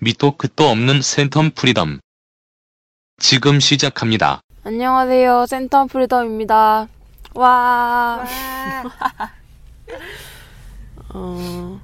[0.00, 1.98] 밑도 끝도 없는 센텀 프리덤.
[3.18, 4.40] 지금 시작합니다.
[4.62, 5.46] 안녕하세요.
[5.46, 6.86] 센텀 프리덤입니다.
[7.34, 8.24] 와.
[11.12, 11.80] 어,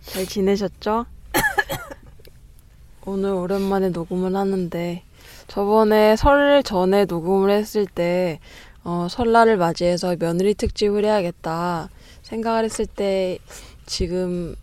[0.00, 1.04] 잘 지내셨죠?
[3.04, 5.02] 오늘 오랜만에 녹음을 하는데,
[5.46, 8.40] 저번에 설 전에 녹음을 했을 때,
[8.82, 11.90] 어, 설날을 맞이해서 며느리 특집을 해야겠다
[12.22, 13.36] 생각을 했을 때,
[13.84, 14.56] 지금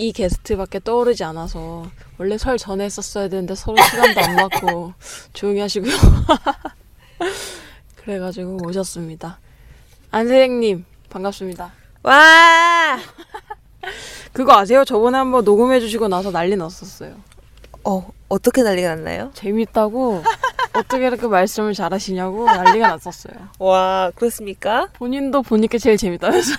[0.00, 1.84] 이 게스트밖에 떠오르지 않아서,
[2.16, 4.94] 원래 설 전에 했었어야 되는데 서로 시간도 안 맞고,
[5.34, 5.92] 조용히 하시고요.
[7.96, 9.38] 그래가지고 오셨습니다.
[10.10, 11.72] 안세행님, 반갑습니다.
[12.02, 12.98] 와!
[14.32, 14.86] 그거 아세요?
[14.86, 17.16] 저번에 한번 녹음해 주시고 나서 난리 났었어요.
[17.84, 19.30] 어, 어떻게 난리가 났나요?
[19.34, 20.24] 재밌다고
[20.72, 23.34] 어떻게 이렇게 말씀을 잘하시냐고 난리가 났었어요.
[23.58, 24.88] 와, 그렇습니까?
[24.94, 26.56] 본인도 보니까 제일 재밌다면서요.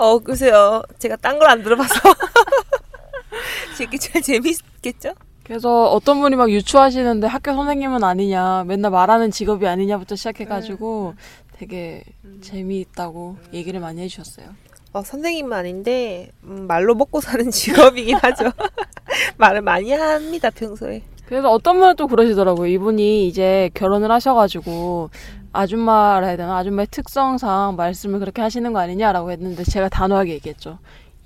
[0.00, 0.82] 어, 글쎄요.
[0.98, 1.94] 제가 딴 걸 안 들어봐서.
[3.76, 5.12] 제게 제일 재밌겠죠?
[5.44, 11.14] 그래서 어떤 분이 막 유추하시는데 학교 선생님은 아니냐, 맨날 말하는 직업이 아니냐부터 시작해가지고
[11.58, 12.02] 되게
[12.40, 14.46] 재미있다고 얘기를 많이 해주셨어요.
[14.92, 18.50] 어, 선생님은 아닌데, 음, 말로 먹고 사는 직업이긴 하죠.
[19.38, 21.02] 말을 많이 합니다, 평소에.
[21.26, 22.66] 그래서 어떤 분은 또 그러시더라고요.
[22.68, 25.10] 이분이 이제 결혼을 하셔가지고
[25.52, 30.78] 아줌마라 해야 되나 아줌마의 특성상 말씀을 그렇게 하시는 거 아니냐라고 했는데 제가 단호하게 얘기했죠.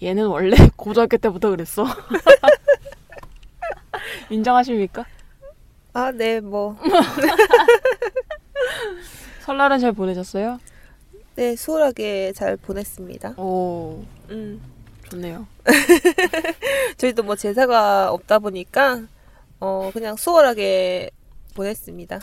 [0.03, 1.85] 얘는 원래 고등학교 때부터 그랬어.
[4.31, 5.05] 인정하십니까?
[5.93, 6.77] 아, 네, 뭐.
[9.43, 10.59] 설날은 잘 보내셨어요?
[11.37, 13.35] 네, 수월하게 잘 보냈습니다.
[13.37, 14.61] 오, 음.
[15.11, 15.47] 좋네요.
[16.97, 19.03] 저희도 뭐 제사가 없다 보니까,
[19.61, 21.11] 어, 그냥 수월하게
[21.55, 22.21] 보냈습니다.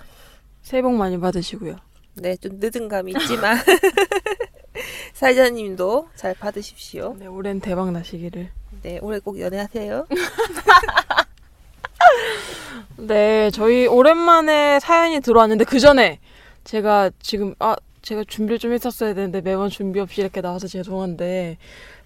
[0.63, 1.75] 새해 복 많이 받으시고요.
[2.21, 3.57] 네, 좀 늦은 감이 있지만.
[5.13, 7.15] 사회자님도 잘 받으십시오.
[7.17, 8.49] 네, 올해는 대박 나시기를.
[8.83, 10.07] 네, 올해 꼭 연애하세요.
[12.97, 16.19] 네, 저희 오랜만에 사연이 들어왔는데 그 전에
[16.63, 21.57] 제가 지금 아 제가 준비를 좀 했었어야 되는데 매번 준비 없이 이렇게 나와서 죄송한데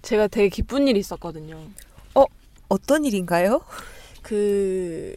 [0.01, 1.59] 제가 되게 기쁜 일이 있었거든요.
[2.67, 3.61] 어떤 일인가요?
[4.21, 5.15] 그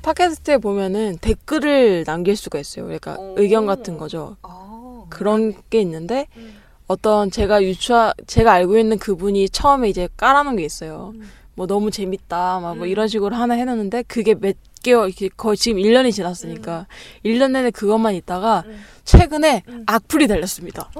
[0.00, 2.84] 팟캐스트에 보면은 댓글을 남길 수가 있어요.
[2.84, 3.34] 그러니까 오.
[3.38, 4.36] 의견 같은 거죠.
[4.42, 6.56] 아, 그런 게 있는데 음.
[6.86, 11.12] 어떤 제가 유추하 제가 알고 있는 그분이 처음에 이제 깔아놓은 게 있어요.
[11.14, 11.30] 음.
[11.54, 12.86] 뭐 너무 재밌다 막뭐 음.
[12.86, 16.86] 이런 식으로 하나 해놓는데 그게 몇 개월 이렇게 거의 지금 1년이 지났으니까
[17.24, 18.80] 1년 내내 그것만 있다가 음.
[19.04, 19.84] 최근에 음.
[19.86, 20.90] 악플이 달렸습니다.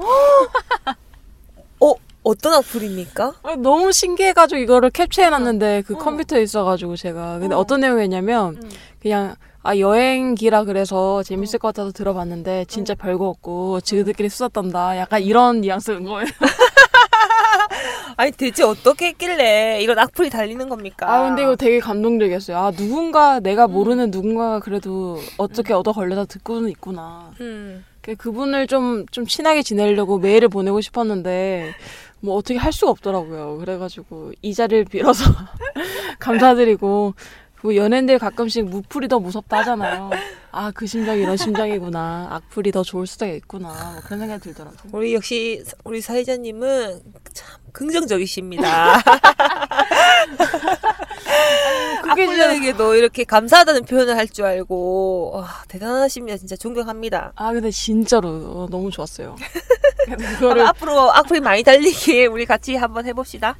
[1.79, 3.33] 어, 어떤 악플입니까?
[3.43, 5.97] 아, 너무 신기해가지고 이거를 캡처해놨는데 그 어.
[5.97, 7.59] 컴퓨터에 있어가지고 제가 근데 어.
[7.59, 7.63] 어.
[7.65, 8.69] 떤 내용이었냐면 음.
[9.01, 15.21] 그냥 아 여행기라 그래서 재밌을 것 같아서 들어봤는데 진짜 별거 없고 지그들끼리 수다 떤다 약간
[15.21, 16.25] 이런 뉘앙스인 거예요.
[18.17, 21.11] 아니 대체 어떻게 했길래 이런 악플이 달리는 겁니까?
[21.11, 22.57] 아 근데 이거 되게 감동적이었어요.
[22.57, 23.71] 아 누군가 내가 음.
[23.73, 27.31] 모르는 누군가가 그래도 어떻게 얻어 걸려서 듣고는 있구나.
[27.39, 27.85] 음.
[28.01, 31.73] 그- 그분을 좀 좀 친하게 지내려고 메일을 보내고 싶었는데
[32.21, 33.57] 뭐 어떻게 할 수가 없더라고요.
[33.57, 35.23] 그래가지고 이 자리를 빌어서
[36.19, 37.13] 감사드리고
[37.55, 40.09] 그 연예인들 가끔씩 무풀이 더 무섭다 하잖아요.
[40.53, 42.27] 아 그 심정이 이런 심정이구나.
[42.31, 43.67] 악플이 더 좋을 수도 있구나.
[43.69, 44.79] 뭐 그런 생각이 들더라고요.
[44.91, 47.01] 우리 역시 우리 사회자님은
[47.33, 48.99] 참 긍정적이십니다.
[52.09, 56.37] 악플에게도 이렇게 감사하다는 표현을 할 줄 알고 와, 대단하십니다.
[56.37, 57.33] 진짜 존경합니다.
[57.35, 59.35] 아 근데 진짜로 어, 너무 좋았어요.
[60.05, 63.55] 그럼 그거를 앞으로 악플이 많이 달리게 우리 같이 한번 해봅시다.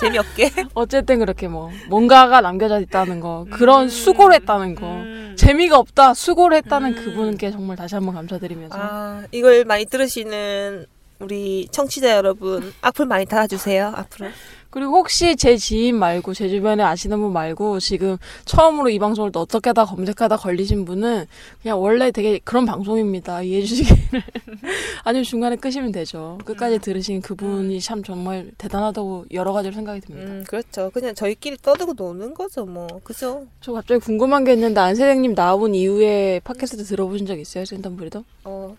[0.00, 0.50] 재미없게.
[0.74, 3.88] 어쨌든 그렇게 뭐 뭔가가 남겨져 있다는 거 그런 음.
[3.88, 5.34] 수고를 했다는 거 음.
[5.38, 7.04] 재미가 없다 수고를 했다는 음.
[7.04, 10.86] 그분께 정말 다시 한번 감사드리면서 아, 이걸 많이 들으시는
[11.18, 13.92] 우리 청취자 여러분 악플 많이 달아주세요.
[13.96, 14.28] 앞으로.
[14.76, 19.40] 그리고 혹시 제 지인 말고 제 주변에 아시는 분 말고 지금 처음으로 이 방송을 또
[19.40, 21.24] 어떻게 하다 검색하다 걸리신 분은
[21.62, 24.22] 그냥 원래 되게 그런 방송입니다 이해해 주시기를
[25.02, 30.44] 아니면 중간에 끄시면 되죠 끝까지 들으신 그분이 참 정말 대단하다고 여러 가지로 생각이 듭니다 음,
[30.46, 30.90] 그렇죠.
[30.92, 32.86] 그냥 저희끼리 떠들고 노는 거죠, 뭐.
[33.02, 33.46] 그죠?
[33.62, 38.24] 저 갑자기 궁금한 게 있는데 안세생님 나온 이후에 팟캐스트 들어보신 적 있어요 센텀 브리더?
[38.44, 38.76] 어,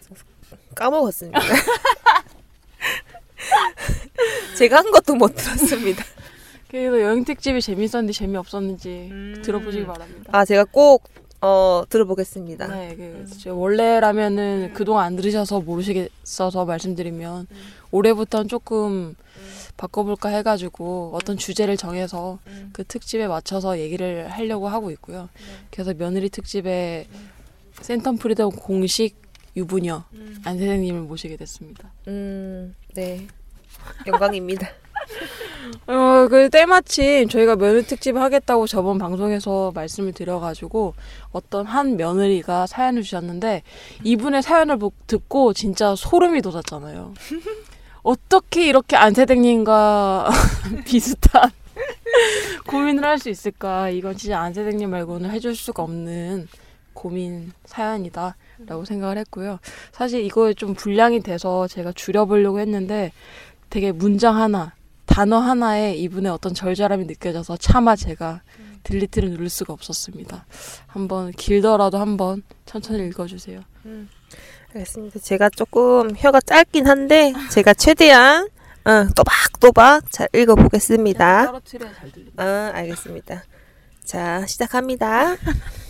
[0.76, 1.40] 까먹었습니다.
[4.58, 6.04] 제가 한 것도 못 들었습니다.
[6.70, 9.42] 그래도 여행 특집이 재밌었는지 재미없었는지 음.
[9.44, 10.30] 들어보시기 바랍니다.
[10.34, 11.04] 아, 제가 꼭,
[11.40, 12.68] 어, 들어보겠습니다.
[12.68, 17.48] 네, 그, 저 원래라면은 그동안 안 들으셔서 모르시겠어서 말씀드리면
[17.92, 19.16] 올해부터는 조금
[19.78, 22.72] 바꿔볼까 해가지고 어떤 주제를 정해서 음.
[22.74, 25.30] 그 특집에 맞춰서 얘기를 하려고 하고 있고요.
[25.70, 27.08] 그래서 며느리 특집에
[27.82, 29.16] 센텀 프리덤 공식
[29.62, 30.04] 유부녀
[30.46, 31.90] 안세생님을 모시게 됐습니다.
[32.08, 33.26] 음, 네.
[34.06, 34.68] 영광입니다.
[35.88, 40.94] 어, 그 때마침 저희가 며느리 특집 하겠다고 저번 방송에서 말씀을 드려가지고
[41.32, 43.64] 어떤 한 며느리가 사연을 주셨는데
[44.04, 47.14] 이분의 사연을 보- 듣고 진짜 소름이 돋았잖아요.
[48.04, 50.30] 어떻게 이렇게 안세댁님과
[50.86, 51.50] 비슷한
[52.68, 53.90] 고민을 할 수 있을까?
[53.90, 56.48] 이건 진짜 안세댁님 말고는 해줄 수가 없는
[56.94, 59.60] 고민 사연이다 라고 생각을 했고요.
[59.92, 63.12] 사실 이거에 좀 분량이 돼서 제가 줄여보려고 했는데
[63.70, 64.74] 되게 문장 하나,
[65.06, 68.42] 단어 하나에 이분의 어떤 절절함이 느껴져서 차마 제가
[68.84, 70.46] 딜리트를 누를 수가 없었습니다.
[70.88, 73.62] 한번 길더라도 한번 천천히 읽어주세요.
[74.74, 75.20] 알겠습니다.
[75.20, 78.48] 제가 조금 혀가 짧긴 한데 제가 최대한
[78.86, 81.46] 어, 또박또박 잘 읽어보겠습니다.
[81.48, 82.44] 떨어뜨려야 잘 들립니다.
[82.44, 83.44] 아, 알겠습니다.
[84.06, 85.36] 자, 시작합니다.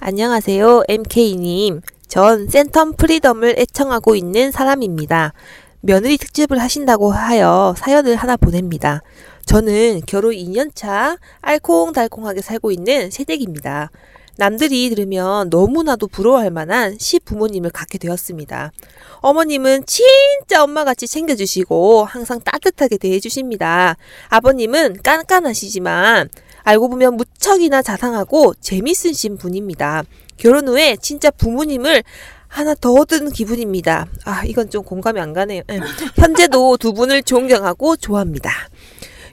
[0.00, 1.82] 안녕하세요, MK님.
[2.06, 5.32] 전 센텀 프리덤을 애청하고 있는 사람입니다.
[5.80, 9.02] 며느리 특집을 하신다고 하여 사연을 하나 보냅니다.
[9.44, 13.90] 저는 결혼 2년차 알콩달콩하게 살고 있는 새댁입니다.
[14.36, 18.70] 남들이 들으면 너무나도 부러워할 만한 시부모님을 갖게 되었습니다.
[19.16, 23.96] 어머님은 진짜 엄마같이 챙겨주시고 항상 따뜻하게 대해주십니다.
[24.28, 26.28] 아버님은 깐깐하시지만
[26.68, 30.04] 알고 보면 무척이나 자상하고 재밌으신 분입니다.
[30.36, 32.04] 결혼 후에 진짜 부모님을
[32.46, 34.06] 하나 더 얻은 기분입니다.
[34.26, 35.62] 아, 이건 좀 공감이 안 가네요.
[35.70, 35.80] 예.
[36.16, 38.50] 현재도 두 분을 존경하고 좋아합니다.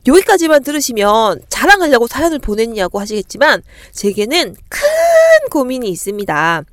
[0.07, 4.79] 여기까지만 들으시면 자랑하려고 사연을 보냈냐고 하시겠지만 제게는 큰
[5.51, 6.63] 고민이 있습니다.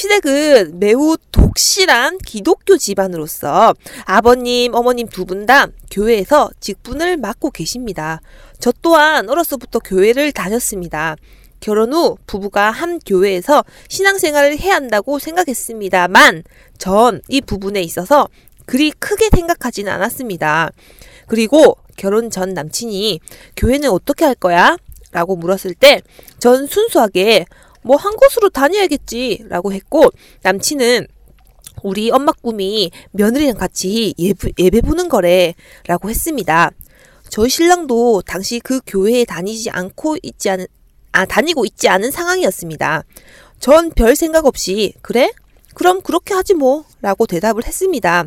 [0.00, 3.72] 시댁은 매우 독실한 기독교 집안으로서
[4.04, 8.20] 아버님, 어머님 두 분 다 교회에서 직분을 맡고 계십니다.
[8.60, 11.16] 저 또한 어려서부터 교회를 다녔습니다.
[11.60, 16.42] 결혼 후 부부가 한 교회에서 신앙생활을 해야 한다고 생각했습니다만
[16.76, 18.28] 전 이 부분에 있어서
[18.66, 20.72] 그리 크게 생각하지는 않았습니다.
[21.26, 23.20] 그리고 결혼 전 남친이
[23.56, 24.76] 교회는 어떻게 할 거야?
[25.12, 26.02] 라고 물었을 때
[26.38, 27.46] 전 순수하게
[27.86, 30.10] 뭐 한 곳으로 다녀야겠지 라고 했고
[30.42, 31.06] 남친은
[31.82, 35.54] 우리 엄마 꿈이 며느리랑 같이 예부, 예배 보는 거래
[35.86, 36.70] 라고 했습니다.
[37.28, 40.66] 저희 신랑도 당시 그 교회에 다니지 않고 있지 않은
[41.12, 43.04] 아 다니고 있지 않은 상황이었습니다.
[43.60, 45.30] 전 별 생각 없이 그래?
[45.74, 48.24] 그럼 그렇게 하지 뭐 라고 대답을 했습니다.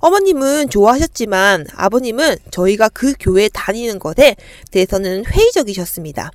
[0.00, 4.36] 어머님은 좋아하셨지만 아버님은 저희가 그 교회에 다니는 것에
[4.70, 6.30] 대해서는 회의적이셨습니다.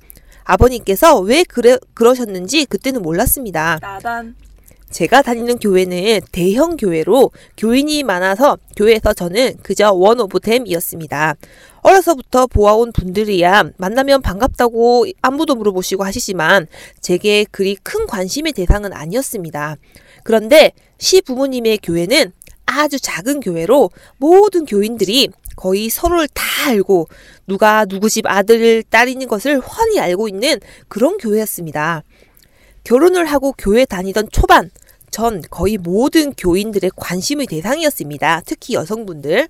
[0.50, 3.78] 아버님께서 왜 그래, 그러셨는지 그때는 몰랐습니다.
[3.80, 4.34] 나단.
[4.90, 11.36] 제가 다니는 교회는 대형 교회로 교인이 많아서 교회에서 저는 그저 one of them이었습니다.
[11.82, 16.66] 어려서부터 보아온 분들이야 만나면 반갑다고 안부도 물어보시고 하시지만
[17.00, 19.76] 제게 그리 큰 관심의 대상은 아니었습니다.
[20.24, 22.32] 그런데 시 부모님의 교회는
[22.66, 25.28] 아주 작은 교회로 모든 교인들이
[25.60, 27.06] 거의 서로를 다 알고
[27.46, 30.58] 누가 누구 집 아들, 딸인 것을 훤히 알고 있는
[30.88, 32.02] 그런 교회였습니다.
[32.82, 34.70] 결혼을 하고 교회 다니던 초반,
[35.10, 38.40] 전 거의 모든 교인들의 관심의 대상이었습니다.
[38.46, 39.48] 특히 여성분들.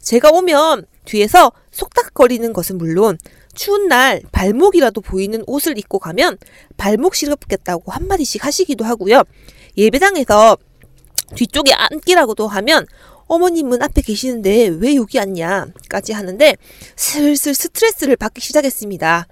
[0.00, 3.18] 제가 오면 뒤에서 속닥거리는 것은 물론
[3.54, 6.38] 추운 날 발목이라도 보이는 옷을 입고 가면
[6.78, 9.22] 발목 시렵겠다고 한마디씩 하시기도 하고요.
[9.76, 10.56] 예배당에서
[11.34, 12.86] 뒤쪽에 앉기라고도 하면
[13.26, 16.56] 어머님은 앞에 계시는데 왜 여기 앉냐?까지 하는데
[16.96, 19.26] 슬슬 스트레스를 받기 시작했습니다.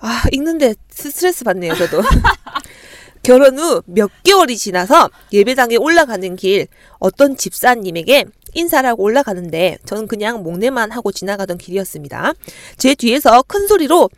[0.00, 2.02] 아, 읽는데 스트레스 받네요, 저도.
[3.22, 6.66] 결혼 후 몇 개월이 지나서 예배당에 올라가는 길
[6.98, 12.32] 어떤 집사님에게 인사를 하고 올라가는데 저는 그냥 목례만 하고 지나가던 길이었습니다.
[12.78, 14.08] 제 뒤에서 큰 소리로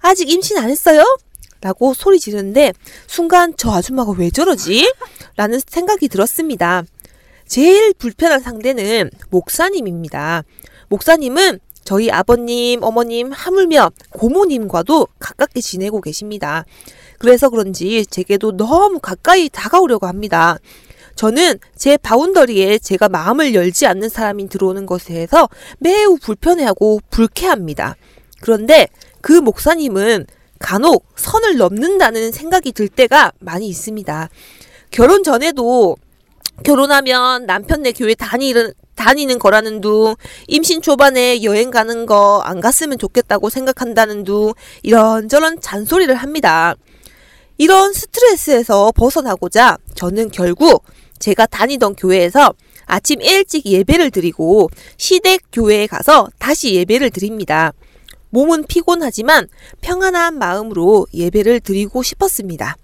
[0.00, 1.02] 아직 임신 안 했어요?
[1.60, 2.72] 라고 소리 지르는데
[3.06, 4.92] 순간 저 아줌마가 왜 저러지?
[5.36, 6.82] 라는 생각이 들었습니다.
[7.52, 10.42] 제일 불편한 상대는 목사님입니다.
[10.88, 16.64] 목사님은 저희 아버님, 어머님, 하물며 고모님과도 가깝게 지내고 계십니다.
[17.18, 20.56] 그래서 그런지 제게도 너무 가까이 다가오려고 합니다.
[21.14, 27.96] 저는 제 바운더리에 제가 마음을 열지 않는 사람이 들어오는 것에 대해서 매우 불편해하고 불쾌합니다.
[28.40, 28.88] 그런데
[29.20, 30.24] 그 목사님은
[30.58, 34.30] 간혹 선을 넘는다는 생각이 들 때가 많이 있습니다.
[34.90, 35.98] 결혼 전에도
[36.64, 40.14] 결혼하면 남편네 교회 다니는 다니는 거라는 둥,
[40.46, 46.74] 임신 초반에 여행 가는 거 안 갔으면 좋겠다고 생각한다는 둥, 이런저런 잔소리를 합니다.
[47.58, 50.84] 이런 스트레스에서 벗어나고자 저는 결국
[51.18, 52.52] 제가 다니던 교회에서
[52.86, 57.72] 아침 일찍 예배를 드리고 시댁 교회에 가서 다시 예배를 드립니다.
[58.30, 59.48] 몸은 피곤하지만
[59.80, 62.76] 평안한 마음으로 예배를 드리고 싶었습니다.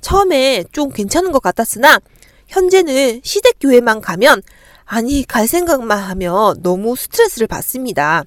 [0.00, 2.00] 처음에 좀 괜찮은 것 같았으나
[2.48, 4.42] 현재는 시댁 교회만 가면
[4.84, 8.24] 아니 갈 생각만 하면 너무 스트레스를 받습니다.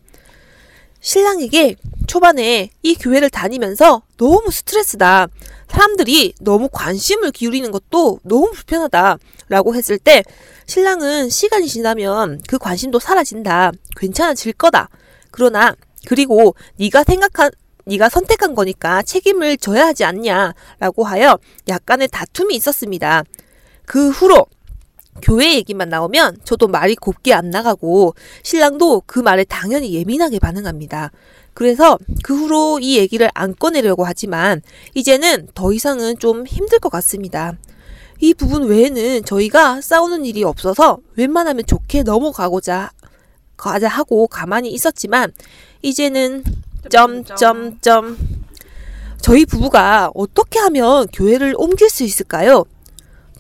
[0.99, 1.75] 신랑에게
[2.05, 5.27] 초반에 이 교회를 다니면서 너무 스트레스다.
[5.67, 9.17] 사람들이 너무 관심을 기울이는 것도 너무 불편하다.
[9.49, 10.23] 라고 했을 때
[10.67, 13.71] 신랑은 시간이 지나면 그 관심도 사라진다.
[13.97, 14.89] 괜찮아질 거다.
[15.31, 15.75] 그러나
[16.07, 17.51] 그리고 네가 생각한
[17.85, 23.23] 네가 선택한 거니까 책임을 져야 하지 않냐라고 하여 약간의 다툼이 있었습니다.
[23.91, 24.45] 그 후로
[25.21, 31.12] 교회 얘기만 나오면 저도 말이 곱게 안 나가고 신랑도 그 말에 당연히 예민하게 반응합니다.
[31.53, 34.62] 그래서 그 후로 이 얘기를 안 꺼내려고 하지만
[34.95, 37.57] 이제는 더 이상은 좀 힘들 것 같습니다.
[38.21, 42.91] 이 부분 외에는 저희가 싸우는 일이 없어서 웬만하면 좋게 넘어가고자
[43.57, 45.33] 가자 하고 가만히 있었지만
[45.81, 46.45] 이제는
[46.89, 48.17] 점점점
[49.19, 52.63] 저희 부부가 어떻게 하면 교회를 옮길 수 있을까요?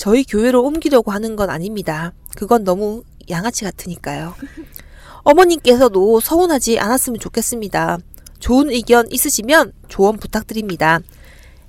[0.01, 2.11] 저희 교회로 옮기려고 하는 건 아닙니다.
[2.35, 4.33] 그건 너무 양아치 같으니까요.
[5.21, 7.99] 어머님께서도 서운하지 않았으면 좋겠습니다.
[8.39, 11.01] 좋은 의견 있으시면 조언 부탁드립니다.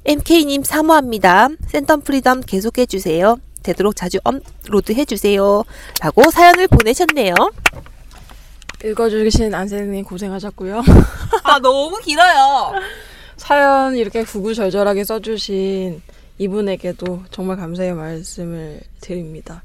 [0.07, 1.49] MK님 사모합니다.
[1.71, 3.37] 센텀 프리덤 계속해 주세요.
[3.63, 5.65] 되도록 자주 업로드 해주세요.
[6.01, 7.35] 라고 사연을 보내셨네요.
[8.83, 10.83] 읽어주신 안세님 고생하셨고요.
[11.45, 12.73] 아, 너무 길어요.
[13.37, 16.01] 사연 이렇게 구구절절하게 써주신
[16.39, 19.63] 이분에게도 정말 감사의 말씀을 드립니다.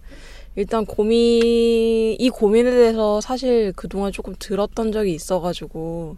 [0.55, 6.17] 일단 고민, 이 고민에 대해서 사실 그동안 조금 들었던 적이 있어가지고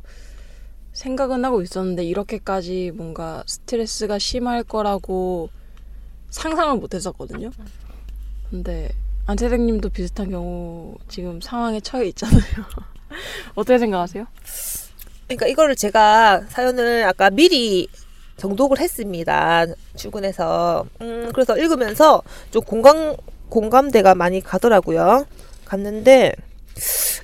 [0.94, 5.50] 생각은 하고 있었는데 이렇게까지 뭔가 스트레스가 심할 거라고
[6.30, 7.52] 상상을 못 했었거든요.
[8.50, 8.90] 근데
[9.26, 12.42] 안세생님도 비슷한 경우 지금 상황에 처해 있잖아요.
[13.56, 14.26] 어떻게 생각하세요?
[15.28, 17.88] 그러니까 이거를 제가 사연을 아까 미리
[18.40, 19.66] 정독을 했습니다.
[19.96, 20.86] 출근해서.
[21.02, 23.16] 음, 그래서 읽으면서 좀 공감,
[23.50, 25.26] 공감대가 많이 가더라고요.
[25.66, 26.34] 갔는데,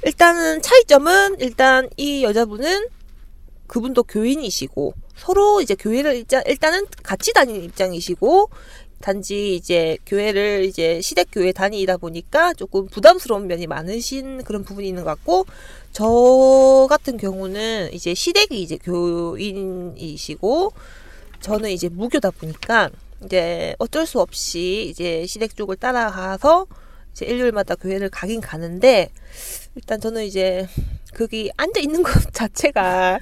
[0.03, 2.87] 일단은 차이점은 일단 이 여자분은
[3.67, 8.49] 그분도 교인이시고, 서로 이제 교회를 일단, 일단은 같이 다니는 입장이시고,
[9.01, 15.03] 단지 이제 교회를 이제 시댁 교회 다니다 보니까 조금 부담스러운 면이 많으신 그런 부분이 있는
[15.03, 15.45] 것 같고
[15.91, 20.71] 저 같은 경우는 이제 시댁이 이제 교인이시고
[21.45, 22.89] 저는 이제 무교다 보니까
[23.23, 26.65] 이제 어쩔 수 없이 이제 시댁 쪽을 따라가서
[27.11, 29.11] 이제 일요일마다 교회를 가긴 가는데
[29.75, 30.67] 일단 저는 이제
[31.13, 33.19] 거기 앉아 있는 것 자체가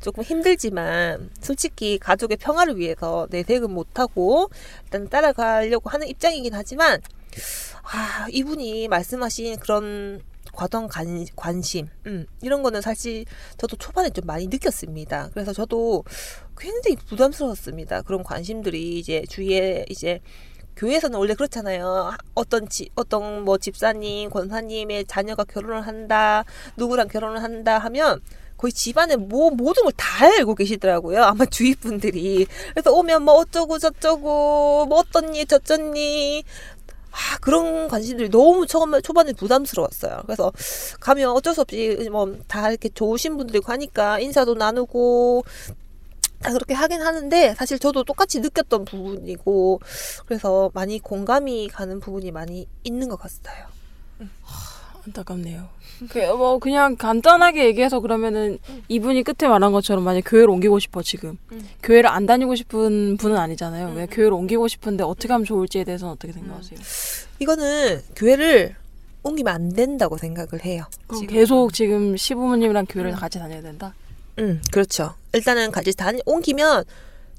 [0.00, 4.50] 조금 힘들지만 솔직히 가족의 평화를 위해서 내색은 못하고
[4.86, 7.00] 일단 따라가려고 하는 입장이긴 하지만
[7.84, 10.20] 아 이분이 말씀하신 그런
[10.52, 13.24] 과도한 관, 관심 음, 이런 거는 사실
[13.58, 15.30] 저도 초반에 좀 많이 느꼈습니다.
[15.32, 16.04] 그래서 저도
[16.58, 18.02] 굉장히 부담스러웠습니다.
[18.02, 20.20] 그런 관심들이 이제 주위에 이제
[20.76, 22.12] 교회에서는 원래 그렇잖아요.
[22.34, 26.44] 어떤 지, 어떤 뭐 집사님, 권사님의 자녀가 결혼을 한다,
[26.76, 28.20] 누구랑 결혼을 한다 하면
[28.56, 31.22] 거의 집안에 뭐 모든 걸 다 알고 계시더라고요.
[31.24, 32.46] 아마 주위 분들이.
[32.70, 36.44] 그래서 오면 뭐 어쩌고 저쩌고 뭐 어떻니 저쩌니
[37.12, 40.22] 아, 그런 관심들이 너무 처음에 초반에 부담스러웠어요.
[40.26, 40.52] 그래서
[41.00, 45.44] 가면 어쩔 수 없이 뭐 다 이렇게 좋으신 분들이고 하니까 인사도 나누고
[46.40, 49.80] 다 그렇게 하긴 하는데 사실 저도 똑같이 느꼈던 부분이고
[50.26, 53.66] 그래서 많이 공감이 가는 부분이 많이 있는 것 같아요.
[55.10, 55.68] 안타깝네요.
[56.08, 61.36] 그, 뭐 그냥 간단하게 얘기해서 그러면은 이분이 끝에 말한 것처럼 만약 교회를 옮기고 싶어 지금
[61.52, 61.68] 음.
[61.82, 63.92] 교회를 안 다니고 싶은 분은 아니잖아요.
[63.94, 64.06] 왜 음.
[64.10, 66.78] 교회를 옮기고 싶은데 어떻게 하면 좋을지에 대해서는 어떻게 생각하세요?
[67.40, 68.76] 이거는 교회를
[69.22, 70.84] 옮기면 안 된다고 생각을 해요.
[71.06, 71.34] 그럼 지금.
[71.34, 73.16] 계속 지금 시부모님이랑 교회를 음.
[73.16, 73.94] 같이 다녀야 된다.
[74.38, 75.14] 음, 그렇죠.
[75.34, 76.84] 일단은 같이 다니 옮기면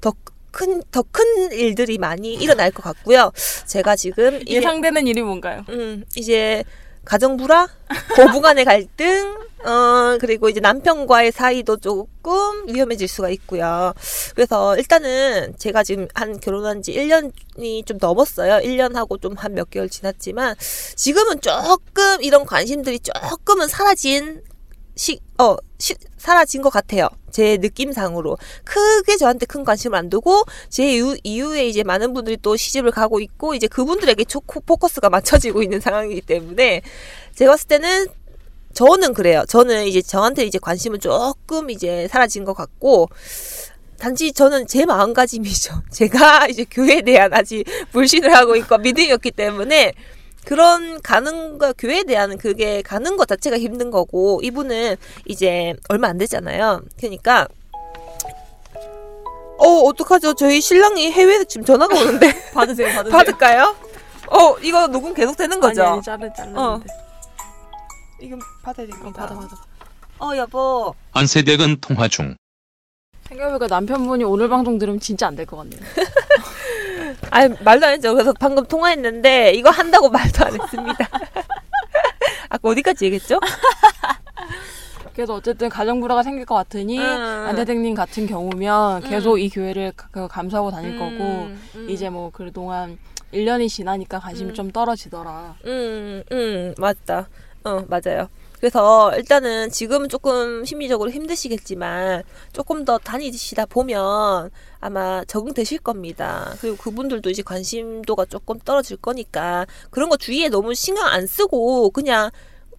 [0.00, 0.12] 더
[0.52, 3.32] 큰 더 큰 일들이 많이 일어날 것 같고요.
[3.66, 5.64] 제가 지금 예상되는 일이 뭔가요?
[5.70, 6.62] 음, 이제
[7.04, 7.68] 가정 불화,
[8.16, 13.92] 고부간의 갈등, 어, 그리고 이제 남편과의 사이도 조금 위험해질 수가 있고요.
[14.34, 18.54] 그래서 일단은 제가 지금 한 결혼한 지 1년이 좀 넘었어요.
[18.66, 20.54] 1년하고 좀 한 몇 개월 지났지만
[20.96, 24.42] 지금은 조금 이런 관심들이 조금은 사라진
[25.02, 27.08] 시, 어, 시, 사라진 것 같아요.
[27.32, 28.38] 제 느낌상으로.
[28.62, 33.18] 크게 저한테 큰 관심을 안 두고, 제 이후, 이후에 이제 많은 분들이 또 시집을 가고
[33.18, 36.82] 있고, 이제 그분들에게 초, 포커스가 맞춰지고 있는 상황이기 때문에,
[37.34, 38.06] 제가 봤을 때는,
[38.74, 39.42] 저는 그래요.
[39.48, 43.08] 저는 이제 저한테 이제 관심은 조금 이제 사라진 것 같고,
[43.98, 45.82] 단지 저는 제 마음가짐이죠.
[45.90, 49.94] 제가 이제 교회에 대한 아직 불신을 하고 있고 믿음이 없기 때문에
[50.44, 54.96] 그런 가는 거 교회에 대한 그게 가는 것 자체가 힘든 거고 이분은
[55.26, 56.82] 이제 얼마 안 되잖아요.
[56.98, 57.46] 그러니까
[59.58, 60.34] 어 어떡하죠?
[60.34, 63.12] 저희 신랑이 해외에서 지금 전화가 오는데 받으세요, 받으세요.
[63.16, 63.76] 받을까요?
[64.28, 65.82] 어 이거 녹음 계속 되는 거죠?
[65.82, 66.60] 아니, 아니, 자르, 자르는데.
[66.60, 66.80] 어.
[68.20, 69.08] 이거 받아야 됩니다.
[69.08, 69.56] 어, 받아, 받아.
[70.20, 70.94] 어 여보.
[71.12, 72.34] 안세댁은 통화 중.
[73.28, 75.80] 생각해보니까 남편분이 오늘 방송 들으면 진짜 안 될 것 같네요.
[77.30, 78.12] 아 말도 안 했죠.
[78.14, 81.08] 그래서 방금 통화했는데 이거 한다고 말도 안 했습니다.
[82.48, 83.38] 아까 어디까지 얘기했죠?
[85.14, 87.04] 그래서 어쨌든 가정 불화가 생길 것 같으니 음.
[87.48, 91.86] 안대택님 같은 경우면 계속 이 교회를 가- 그 감수하고 다닐 거고 음.
[91.88, 92.98] 이제 뭐 그동안
[93.32, 94.54] 1년이 지나니까 관심이 음.
[94.54, 95.56] 좀 떨어지더라.
[95.66, 97.28] 음, 음, 맞다.
[97.64, 98.28] 어, 맞아요.
[98.62, 106.54] 그래서 일단은 지금 조금 심리적으로 힘드시겠지만 조금 더 다니시다 보면 아마 적응되실 겁니다.
[106.60, 112.30] 그리고 그분들도 이제 관심도가 조금 떨어질 거니까 그런 거 주위에 너무 신경 안 쓰고 그냥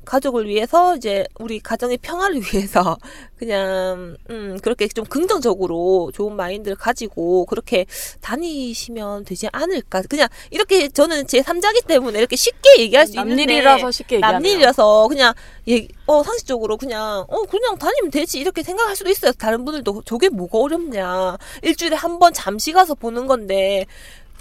[0.05, 2.97] 가족을 위해서 이제 우리 가정의 평화를 위해서
[3.37, 7.85] 그냥 음 그렇게 좀 긍정적으로 좋은 마인드를 가지고 그렇게
[8.21, 13.91] 다니시면 되지 않을까 그냥 이렇게 저는 제 3자기 때문에 이렇게 쉽게 얘기할 수 있는데 남일이라서
[13.91, 14.39] 쉽게 얘기하네요.
[14.39, 15.33] 남일이라서 그냥
[15.69, 19.31] 얘, 어 상식적으로 그냥 어 그냥 다니면 되지 이렇게 생각할 수도 있어요.
[19.33, 23.85] 다른 분들도 저게 뭐가 어렵냐 일주일에 한 번 잠시 가서 보는 건데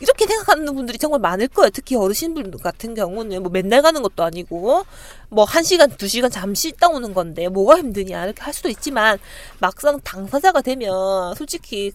[0.00, 1.70] 이렇게 생각하는 분들이 정말 많을 거예요.
[1.70, 4.84] 특히 어르신분 같은 경우는 뭐 맨날 가는 것도 아니고
[5.28, 9.18] 뭐 한 시간 두 시간 잠시 있다 오는 건데 뭐가 힘드냐 이렇게 할 수도 있지만
[9.60, 11.92] 막상 당사자가 되면 솔직히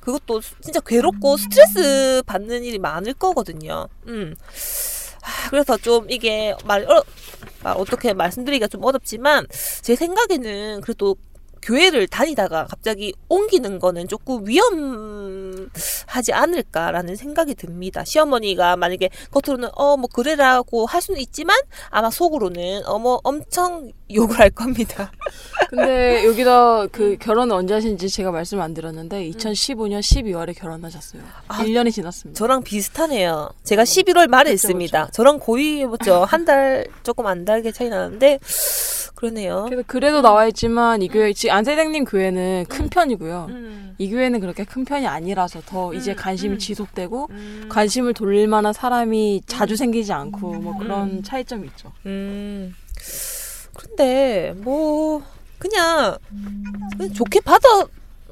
[0.00, 3.88] 그것도 진짜 괴롭고 스트레스 받는 일이 많을 거거든요.
[4.08, 4.34] 음.
[5.22, 7.02] 아, 그래서 좀 이게 말, 어,
[7.62, 9.46] 말 어떻게 말씀드리기가 좀 어렵지만
[9.80, 11.16] 제 생각에는 그래도
[11.62, 18.04] 교회를 다니다가 갑자기 옮기는 거는 조금 위험하지 않을까라는 생각이 듭니다.
[18.04, 21.56] 시어머니가 만약에 겉으로는 어 뭐 그래라고 할 수는 있지만
[21.90, 25.10] 아마 속으로는 어머 엄청 욕을 할 겁니다.
[25.70, 26.88] 근데 여기다 음.
[26.90, 31.22] 그 결혼을 언제 하신지 제가 말씀 안 드렸는데 2015년 12월에 결혼하셨어요.
[31.48, 32.36] 아, 1년이 지났습니다.
[32.38, 33.50] 저랑 비슷하네요.
[33.64, 35.08] 제가 11월 말에 그쵸, 했습니다.
[35.12, 38.40] 저랑 거의 뭐죠 한 달 조금 안 달게 차이 나는데
[39.14, 39.66] 그러네요.
[39.68, 43.46] 그래서 그래도 나와 있지만 이 교회 안세댁님 교회는 큰 편이고요.
[43.50, 43.94] 음.
[43.98, 46.58] 이 교회는 그렇게 큰 편이 아니라서 더 이제 음, 관심이 음.
[46.58, 47.66] 지속되고 음.
[47.68, 51.22] 관심을 돌릴 만한 사람이 자주 생기지 않고 뭐 그런 음.
[51.22, 51.92] 차이점이 있죠.
[52.06, 52.74] 음.
[53.76, 55.22] 근데 뭐
[55.58, 56.16] 그냥,
[56.96, 57.68] 그냥 좋게 받아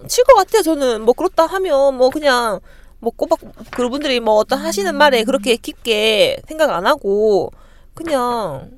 [0.09, 0.63] 칠 것 같아요.
[0.63, 2.61] 저는 뭐 그렇다 하면 뭐 그냥
[3.01, 3.39] 뭐 꼬박
[3.71, 7.51] 그분들이 뭐 어떤 하시는 말에 그렇게 깊게 생각 안 하고
[7.95, 8.71] 그냥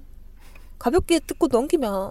[0.81, 2.11] 가볍게 듣고 넘기면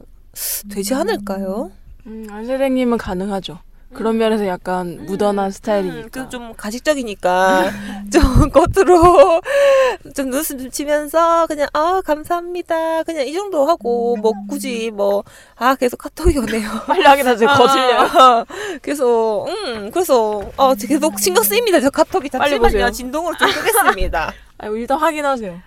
[0.73, 1.71] 되지 않을까요?
[2.07, 3.59] 음, 안세댁님은 가능하죠.
[3.93, 6.03] 그런 면에서 약간 묻어난 스타일이니까.
[6.05, 7.69] 음, 그좀 가식적이니까
[8.09, 9.41] 좀 겉으로
[10.15, 15.23] 좀 눈웃음 치면서 그냥 아 감사합니다 그냥 이 정도 하고 뭐 굳이 뭐
[15.57, 16.69] 아 계속 카톡이 오네요.
[16.87, 17.49] 빨리 하긴 하세요.
[17.49, 17.99] 거슬려요.
[17.99, 18.45] 아,
[18.81, 22.89] 그래서 음 그래서 어 계속 신경 쓰입니다 저 카톡이 잠시만요 보세요.
[22.91, 24.31] 진동으로 좀 끄겠습니다.
[24.57, 25.59] 아, 일단 확인하세요.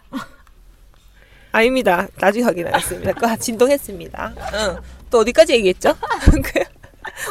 [1.52, 3.12] 아닙니다 나중에 확인하겠습니다.
[3.12, 4.32] 그 진동했습니다.
[4.54, 4.76] 응.
[5.14, 5.96] 또 어디까지 얘기했죠?
[6.42, 6.64] 그-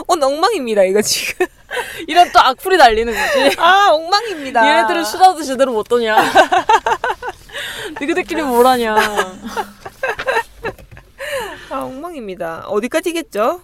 [0.07, 1.45] 오늘 엉망입니다 이거 지금.
[2.07, 3.59] 이런 또 악플이 달리는 거지.
[3.59, 4.65] 아 엉망입니다.
[4.65, 6.15] 얘네들은 수다도 제대로 못 떠냐.
[7.99, 8.95] 너희들끼리 뭘 하냐.
[11.69, 12.63] 아 엉망입니다.
[12.67, 13.59] 어디까지겠죠?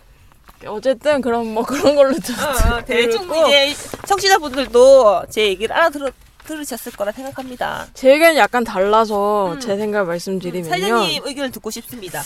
[0.65, 3.73] 어쨌든 그럼 뭐 그런 걸로 좀 어, 대충 그리고 이제
[4.05, 6.09] 청취자분들도 제 얘기를 알아들어
[6.45, 7.87] 들으셨을 거라 생각합니다.
[7.93, 9.59] 제 의견이 약간 달라서 음.
[9.61, 10.69] 제 생각을 말씀드리면요.
[10.69, 12.21] 사장님 의견을 듣고 싶습니다.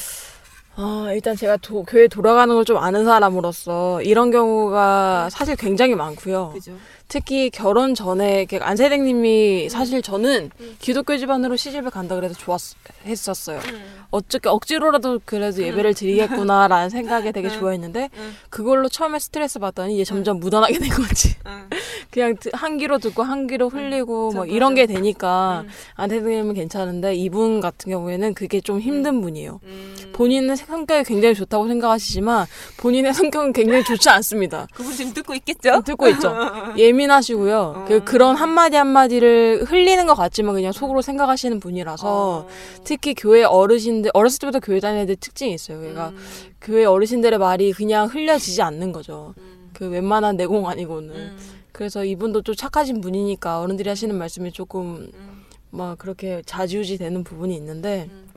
[0.76, 6.52] 아, 일단 제가 도, 교회 돌아가는 걸 좀 아는 사람으로서 이런 경우가 사실 굉장히 많고요.
[6.54, 6.76] 그죠?
[7.08, 10.76] 특히 결혼 전에 그 안세댁님이 사실 저는 음.
[10.80, 12.60] 기독교 집안으로 시집을 간다 그래서 좋았
[13.06, 13.60] 했었어요.
[13.72, 14.04] 음.
[14.10, 17.60] 어떻게 억지로라도 그래도 예배를 드리겠구나라는 생각에 되게 음.
[17.60, 18.36] 좋아했는데 음.
[18.50, 21.36] 그걸로 처음에 스트레스 받더니 이제 점점 묻어나게 된 거지.
[21.46, 21.70] 응.
[22.10, 24.84] 그냥 드- 한 귀로 듣고 한 귀로 흘리고 뭐 이런 게.
[24.84, 25.70] 되니까 음.
[25.96, 29.60] 안세댁님은 괜찮은데 이분 같은 경우에는 그게 좀 힘든 분이에요.
[29.64, 29.96] 음.
[30.14, 32.46] 본인은 성격이 굉장히 좋다고 생각하시지만
[32.78, 34.68] 본인의 성격은 굉장히 좋지 않습니다.
[34.74, 35.82] 그분 지금 듣고 있겠죠?
[35.86, 36.36] 듣고 있죠.
[36.78, 37.86] 예민 하시고요.
[37.88, 42.48] 그 그런 한마디 한마디를 흘리는 것 같지만 그냥 속으로 생각하시는 분이라서
[42.84, 45.80] 특히 교회 어르신들 어렸을 때부터 교회 다니는 애들 특징이 있어요.
[45.80, 46.18] 그러니까 음.
[46.62, 49.34] 교회 어르신들의 말이 그냥 흘려지지 않는 거죠.
[49.74, 51.16] 그 웬만한 내공 아니고는.
[51.16, 51.38] 음.
[51.72, 55.44] 그래서 이분도 좀 착하신 분이니까 어른들이 하시는 말씀이 조금 음.
[55.72, 58.30] 막 그렇게 자지우지 되는 부분이 있는데 음.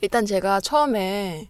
[0.00, 1.48] 일단 제가 처음에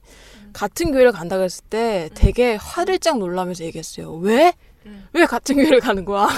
[0.53, 4.13] 같은 교회를 간다 그랬을 때 되게 화를 짝 놀라면서 얘기했어요.
[4.15, 4.53] 왜?
[4.87, 5.09] 음.
[5.13, 6.29] 왜 같은 교회를 가는 거야?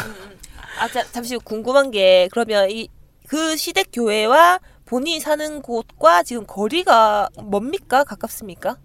[0.80, 2.88] 아, 자, 잠시 궁금한 게 그러면 이
[3.32, 8.04] 그 시댁 교회와 본인이 사는 곳과 지금 거리가 뭡니까?
[8.04, 8.76] 가깝습니까?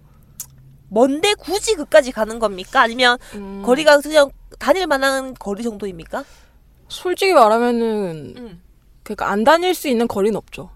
[0.89, 2.79] 먼데 굳이 그까지 가는 겁니까?
[2.81, 6.23] 아니면 음, 거리가 그냥 다닐 만한 거리 정도입니까?
[6.87, 8.61] 솔직히 말하면은 음.
[9.03, 10.69] 그러니까 안 다닐 수 있는 거리는 없죠.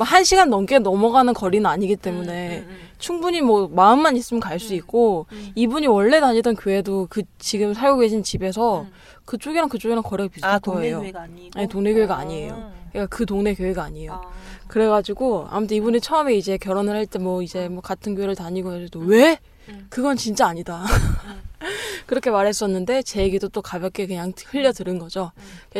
[0.00, 4.72] 뭐한 시간 넘게 넘어가는 거리는 아니기 때문에 음, 음, 충분히 뭐 마음만 있으면 갈 수
[4.74, 5.52] 있고 음.
[5.54, 8.92] 이분이 원래 다니던 교회도 그 지금 살고 계신 집에서 음.
[9.26, 11.00] 그쪽이랑 그쪽이랑 거리가 비슷할 아 동네 거예요.
[11.00, 11.50] 교회가 아니고.
[11.58, 12.18] 아니, 동네 교회가 아.
[12.20, 12.72] 아니에요.
[12.90, 14.12] 그러니까 그 동네 교회가 아니에요.
[14.14, 14.22] 아.
[14.68, 19.00] 그래가지고 아무튼 이분이 처음에 이제 결혼을 할 때 뭐 이제 뭐 같은 교회를 다니고 해도
[19.00, 19.38] 왜?
[19.68, 19.86] 음.
[19.90, 20.82] 그건 진짜 아니다.
[22.06, 25.30] 그렇게 말했었는데 제 얘기도 또 가볍게 그냥 흘려 들은 거죠.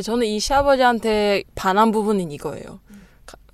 [0.04, 2.80] 저는 이 시아버지한테 반한 부분은 이거예요.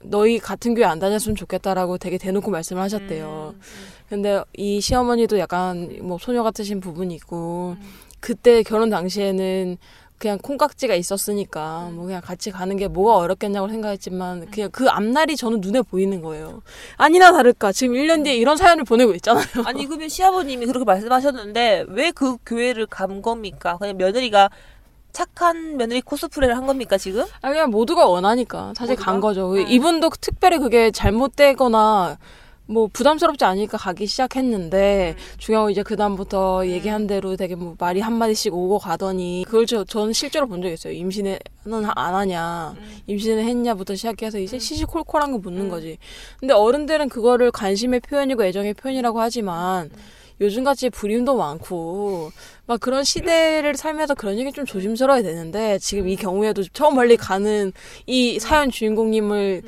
[0.06, 3.54] 가- 너희 같은 교회 안 다녔으면 좋겠다라고 되게 대놓고 말씀을 하셨대요.
[3.56, 3.60] 음,
[4.08, 7.76] 근데 이 시어머니도 약간 뭐 소녀 같으신 부분이 있고
[8.20, 9.76] 그때 결혼 당시에는
[10.18, 15.60] 그냥 콩깍지가 있었으니까 뭐 그냥 같이 가는 게 뭐가 어렵겠냐고 생각했지만 그냥 그 앞날이 저는
[15.60, 16.62] 눈에 보이는 거예요.
[16.96, 19.44] 아니나 다를까 지금 1년 뒤에 이런 사연을 보내고 있잖아요.
[19.66, 23.76] 아니 그러면 시아버님이 그렇게 말씀하셨는데 왜 그 교회를 간 겁니까?
[23.78, 24.48] 그냥 며느리가
[25.20, 27.24] 착한 며느리 코스프레를 한 겁니까 지금?
[27.40, 29.11] 아 그냥 모두가 원하니까 사실 모두가?
[29.12, 29.52] 간 거죠.
[29.55, 29.66] 음.
[29.66, 32.18] 이분도 특별히 그게 잘못되거나
[32.66, 38.00] 뭐 부담스럽지 않으니까 가기 시작했는데 중요한 건 이제 그 다음부터 얘기한 대로 되게 뭐 말이
[38.00, 40.92] 한 마디씩 오고 가더니 그걸 저, 저는 실제로 본 적 있어요.
[40.92, 41.38] 임신은
[41.94, 42.74] 안 하냐,
[43.07, 45.96] 임신을 했냐부터 시작해서 이제 시시콜콜한 거 묻는 거지.
[46.40, 49.88] 근데 어른들은 그거를 관심의 표현이고 애정의 표현이라고 하지만
[50.40, 52.31] 요즘같이 불임도 많고
[52.66, 57.72] 막 그런 시대를 살면서 그런 얘기 좀 조심스러워야 되는데 지금 이 경우에도 저 멀리 가는
[58.07, 59.62] 이 사연 주인공님을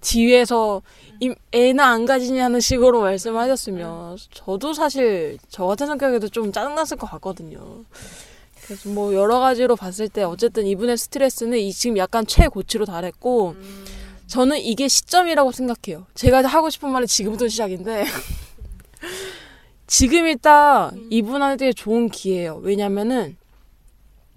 [0.00, 0.82] 뒤에서
[1.20, 7.84] 임- 애나 안 가지냐는 식으로 말씀하셨으면 저도 사실 저 같은 성격에도 좀 짜증났을 것 같거든요.
[8.64, 13.56] 그래서 뭐 여러 가지로 봤을 때 어쨌든 이분의 스트레스는 이 지금 약간 최고치로 달했고
[14.26, 16.06] 저는 이게 시점이라고 생각해요.
[16.14, 18.04] 제가 하고 싶은 말은 지금부터 시작인데
[19.92, 22.60] 지금이 딱 이분한테 좋은 기회예요.
[22.62, 23.36] 왜냐면은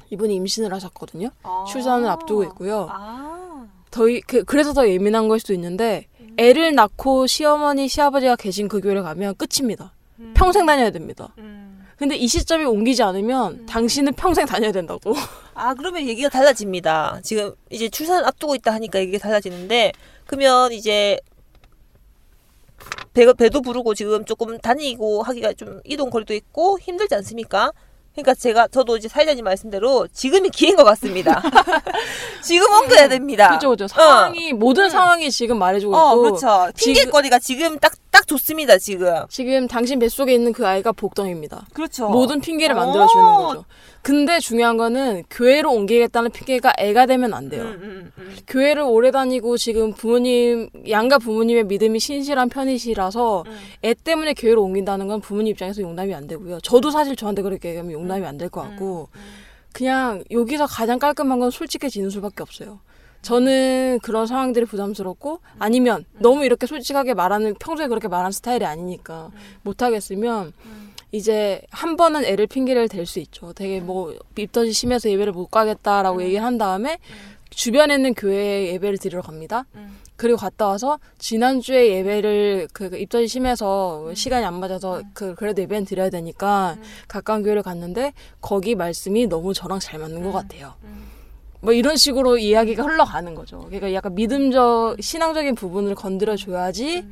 [0.09, 1.29] 이분이 임신을 하셨거든요.
[1.69, 2.87] 출산을 앞두고 있고요.
[2.89, 3.67] 아.
[3.91, 8.79] 더 이- 그, 그래서 더 예민한 걸 수도 있는데 애를 낳고 시어머니 시아버지가 계신 그
[8.79, 9.91] 교회를 가면 끝입니다.
[10.33, 11.33] 평생 다녀야 됩니다.
[11.37, 11.85] 음.
[11.97, 15.13] 근데 이 시점에 옮기지 않으면 당신은 평생 다녀야 된다고.
[15.53, 17.19] 아 그러면 얘기가 달라집니다.
[17.23, 19.91] 지금 이제 출산을 앞두고 있다 하니까 얘기가 달라지는데
[20.25, 21.19] 그러면 이제
[23.13, 27.71] 배, 배도 부르고 지금 조금 다니고 하기가 좀 이동 거리도 있고 힘들지 않습니까?
[28.13, 31.41] 그러니까 제가 저도 이제 사회자님 말씀대로 지금이 기회인 것 같습니다.
[32.43, 33.47] 지금 옮겨야 됩니다.
[33.49, 33.87] 그렇죠, 그렇죠.
[33.87, 36.21] 상황이 모든 상황이 지금 말해주고 어, 있고.
[36.23, 36.71] 그렇죠.
[36.75, 39.15] 지금- 핑계거리가 지금 딱, 딱 좋습니다, 지금.
[39.29, 41.65] 지금 당신 뱃속에 있는 그 아이가 복덩입니다.
[41.73, 42.09] 그렇죠.
[42.09, 43.37] 모든 핑계를 만들어주는 어.
[43.47, 43.65] 거죠.
[44.01, 47.63] 근데 중요한 거는 교회로 옮기겠다는 핑계가 애가 되면 안 돼요.
[47.63, 48.35] 음, 음, 음.
[48.47, 53.57] 교회를 오래 다니고 지금 부모님 양가 부모님의 믿음이 신실한 편이시라서 음.
[53.85, 56.59] 애 때문에 교회로 옮긴다는 건 부모님 입장에서 용납이 안 되고요.
[56.61, 59.07] 저도 사실 저한테 그렇게 얘기하면 용납이 안 될 것 같고
[59.71, 62.79] 그냥 여기서 가장 깔끔한 건 솔직해지는 수밖에 없어요.
[63.21, 69.29] 저는 그런 상황들이 부담스럽고 아니면 너무 이렇게 솔직하게 말하는 평소에 그렇게 말하는 스타일이 아니니까
[69.63, 70.53] 못하겠으면
[71.11, 73.53] 이제 한 번은 애를 핑계를 댈 수 있죠.
[73.53, 76.99] 되게 뭐 입덧이 심해서 예배를 못 가겠다라고 얘기를 한 다음에
[77.49, 79.65] 주변에 있는 교회에 예배를 드리러 갑니다.
[80.15, 86.09] 그리고 갔다 와서 지난주에 예배를 그 입덧이 심해서 시간이 안 맞아서 그 그래도 예배는 드려야
[86.09, 90.75] 되니까 가까운 교회를 갔는데 거기 말씀이 너무 저랑 잘 맞는 것 같아요.
[91.61, 93.59] 뭐 이런 식으로 이야기가 흘러가는 거죠.
[93.59, 97.05] 그러니까 약간 믿음적 신앙적인 부분을 건드려 줘야지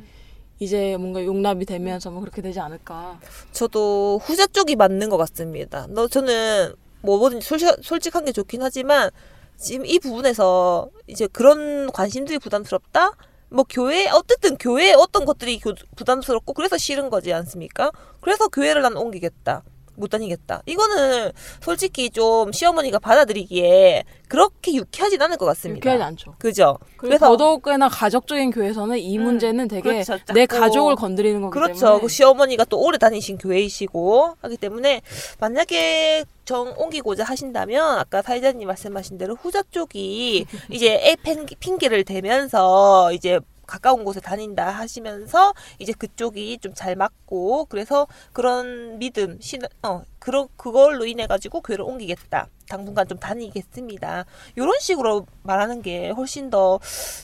[0.58, 3.18] 이제 뭔가 용납이 되면서 뭐 그렇게 되지 않을까.
[3.52, 5.86] 저도 후자 쪽이 맞는 것 같습니다.
[5.90, 9.10] 너 저는 뭐 뭐든지 솔직, 솔직한 게 좋긴 하지만
[9.56, 13.12] 지금 이 부분에서 이제 그런 관심들이 부담스럽다?
[13.50, 17.90] 뭐 교회 어쨌든 교회에 어떤 것들이 교- 부담스럽고 그래서 싫은 거지 않습니까?
[18.20, 19.62] 그래서 교회를 난 옮기겠다.
[20.00, 20.62] 못 다니겠다.
[20.66, 25.78] 이거는 솔직히 좀 시어머니가 받아들이기에 그렇게 유쾌하진 않을 것 같습니다.
[25.78, 26.34] 유쾌하지 않죠.
[26.38, 26.78] 그죠?
[26.96, 30.18] 그리고 더더욱이나 가족적인 교회에서는 이 음, 문제는 되게 그렇죠.
[30.34, 31.80] 내 가족을 건드리는 거기 그렇죠.
[31.86, 35.02] 때문에 그 시어머니가 또 오래 다니신 교회이시고 하기 때문에
[35.40, 43.12] 만약에 정 옮기고자 하신다면 아까 사회자님 말씀하신 대로 후자 쪽이 이제 애 팽- 핑계를 대면서
[43.12, 43.38] 이제
[43.70, 50.48] 가까운 곳에 다닌다 하시면서 이제 그쪽이 좀 잘 맞고 그래서 그런 믿음 신 어, 그런
[50.56, 52.48] 그걸로 인해 가지고 교회를 옮기겠다.
[52.68, 54.24] 당분간 좀 다니겠습니다.
[54.56, 56.78] 이런 식으로 말하는 게 훨씬 더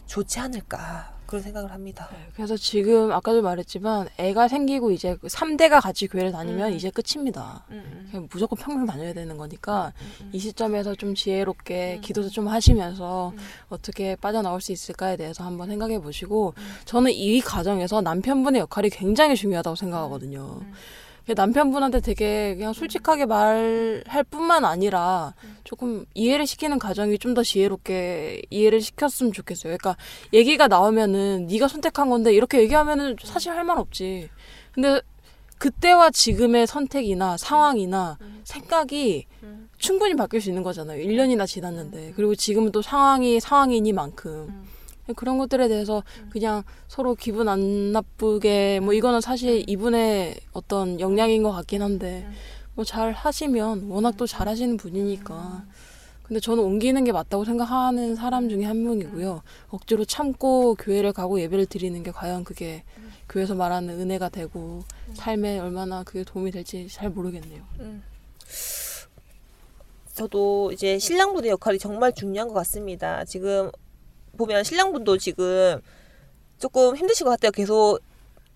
[0.07, 2.09] 좋지 않을까 그런 생각을 합니다.
[2.13, 6.77] 네, 그래서 지금 아까도 말했지만 애가 생기고 이제 3대가 같이 교회를 다니면 음.
[6.77, 7.65] 이제 끝입니다.
[7.71, 10.31] 음, 그냥 무조건 평생 다녀야 되는 거니까 음.
[10.33, 12.01] 이 시점에서 좀 지혜롭게 음.
[12.01, 13.39] 기도도 좀 하시면서 음.
[13.69, 16.63] 어떻게 빠져나올 수 있을까에 대해서 한번 생각해 보시고 음.
[16.85, 20.61] 저는 이 과정에서 남편분의 역할이 굉장히 중요하다고 생각하거든요.
[21.29, 21.35] 음.
[21.35, 25.35] 남편분한테 되게 그냥 솔직하게 말할 뿐만 아니라
[25.65, 29.77] 조금 이해를 시키는 과정이 좀 더 지혜롭게 이해를 시켰으면 좋겠어요.
[29.77, 29.97] 그러니까
[30.33, 34.29] 얘기가 나오면은 네가 선택한 건데 이렇게 얘기하면은 사실 할 말 없지.
[34.73, 35.01] 근데
[35.59, 39.27] 그때와 지금의 선택이나 상황이나 생각이
[39.79, 41.03] 충분히 바뀔 수 있는 거잖아요.
[41.03, 42.13] 1년이나 지났는데.
[42.17, 44.67] 그리고 지금은 또 상황이 상황이니만큼.
[45.15, 51.53] 그런 것들에 대해서 그냥 서로 기분 안 나쁘게 뭐 이거는 사실 이분의 어떤 역량인 것
[51.53, 52.27] 같긴 한데
[52.75, 55.65] 뭐 잘 하시면 워낙 또 잘 하시는 분이니까.
[56.23, 59.43] 근데 저는 옮기는 게 맞다고 생각하는 사람 중에 한 명이고요.
[59.69, 62.83] 억지로 참고 교회를 가고 예배를 드리는 게 과연 그게
[63.29, 64.83] 교회에서 말하는 은혜가 되고
[65.15, 67.63] 삶에 얼마나 그게 도움이 될지 잘 모르겠네요.
[70.15, 73.25] 저도 이제 신랑분의 역할이 정말 중요한 것 같습니다.
[73.25, 73.71] 지금
[74.37, 75.81] 보면 신랑분도 지금
[76.59, 77.51] 조금 힘드실 것 같아요.
[77.53, 77.99] 계속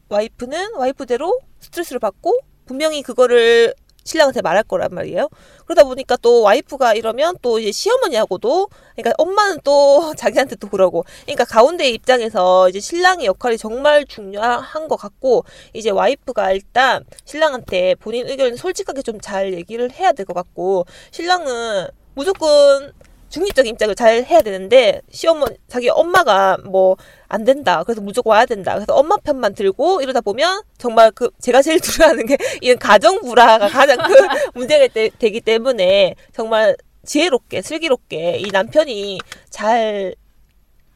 [0.08, 5.28] 와이프는 와이프대로 스트레스를 받고 분명히 그거를 신랑한테 말할 거란 말이에요.
[5.66, 11.44] 그러다 보니까 또 와이프가 이러면 또 이제 시어머니하고도 그러니까 엄마는 또 자기한테 또 그러고 그러니까
[11.44, 18.56] 가운데 입장에서 이제 신랑의 역할이 정말 중요한 것 같고 이제 와이프가 일단 신랑한테 본인 의견을
[18.56, 22.92] 솔직하게 좀 잘 얘기를 해야 될 것 같고 신랑은 무조건
[23.30, 26.96] 중립적인 입장을 잘 해야 되는데 시어머니 자기 엄마가 뭐
[27.30, 27.84] 안 된다.
[27.84, 28.74] 그래서 무조건 와야 된다.
[28.74, 33.68] 그래서 엄마 편만 들고 이러다 보면 정말 그 제가 제일 두려워하는 게 이런 가정 불화가
[33.68, 34.14] 가장 큰
[34.54, 40.14] 문제가 되, 되기 때문에 정말 지혜롭게 슬기롭게 이 남편이 잘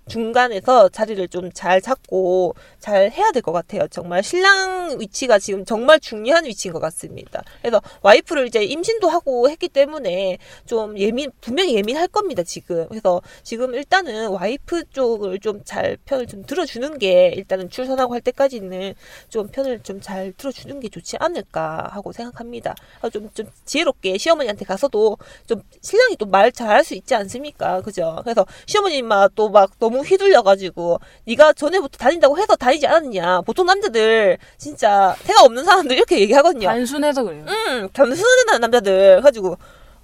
[0.09, 3.89] 중간에서 자리를 좀잘 잡고 잘 해야 될 것 같아요.
[3.89, 7.43] 정말 신랑 위치가 지금 정말 중요한 위치인 것 같습니다.
[7.63, 12.87] 그래서 와이프를 이제 임신도 하고 했기 때문에 좀 예민, 분명히 예민할 겁니다, 지금.
[12.89, 18.95] 그래서 지금 일단은 와이프 쪽을 좀 잘 편을 좀 들어주는 게 일단은 출산하고 할 때까지는
[19.31, 22.75] 좀 편을 좀 잘 들어주는 게 좋지 않을까 하고 생각합니다.
[23.13, 25.17] 좀, 좀 지혜롭게 시어머니한테 가서도
[25.47, 27.81] 좀 신랑이 또 말 잘 할 수 있지 않습니까?
[27.81, 28.21] 그죠?
[28.25, 33.43] 그래서 시어머니만 또막 너무 휘둘려가지고 네가 전에부터 다닌다고 해서 다니 지 않았냐.
[33.43, 36.69] 보통 남자들 진짜 태가 없는 사람들 이렇게 얘기하거든요.
[36.69, 37.45] 단순해서 그래요.
[37.47, 39.57] 음, 단순한 남자들 가지고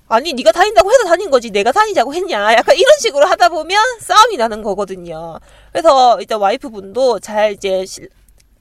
[0.09, 4.37] 아니 네가 다닌다고 해서 다닌 거지 내가 다니자고 했냐 약간 이런 식으로 하다 보면 싸움이
[4.39, 5.39] 나는 거거든요
[5.71, 8.09] 그래서 일단 와이프분도 잘 이제 실-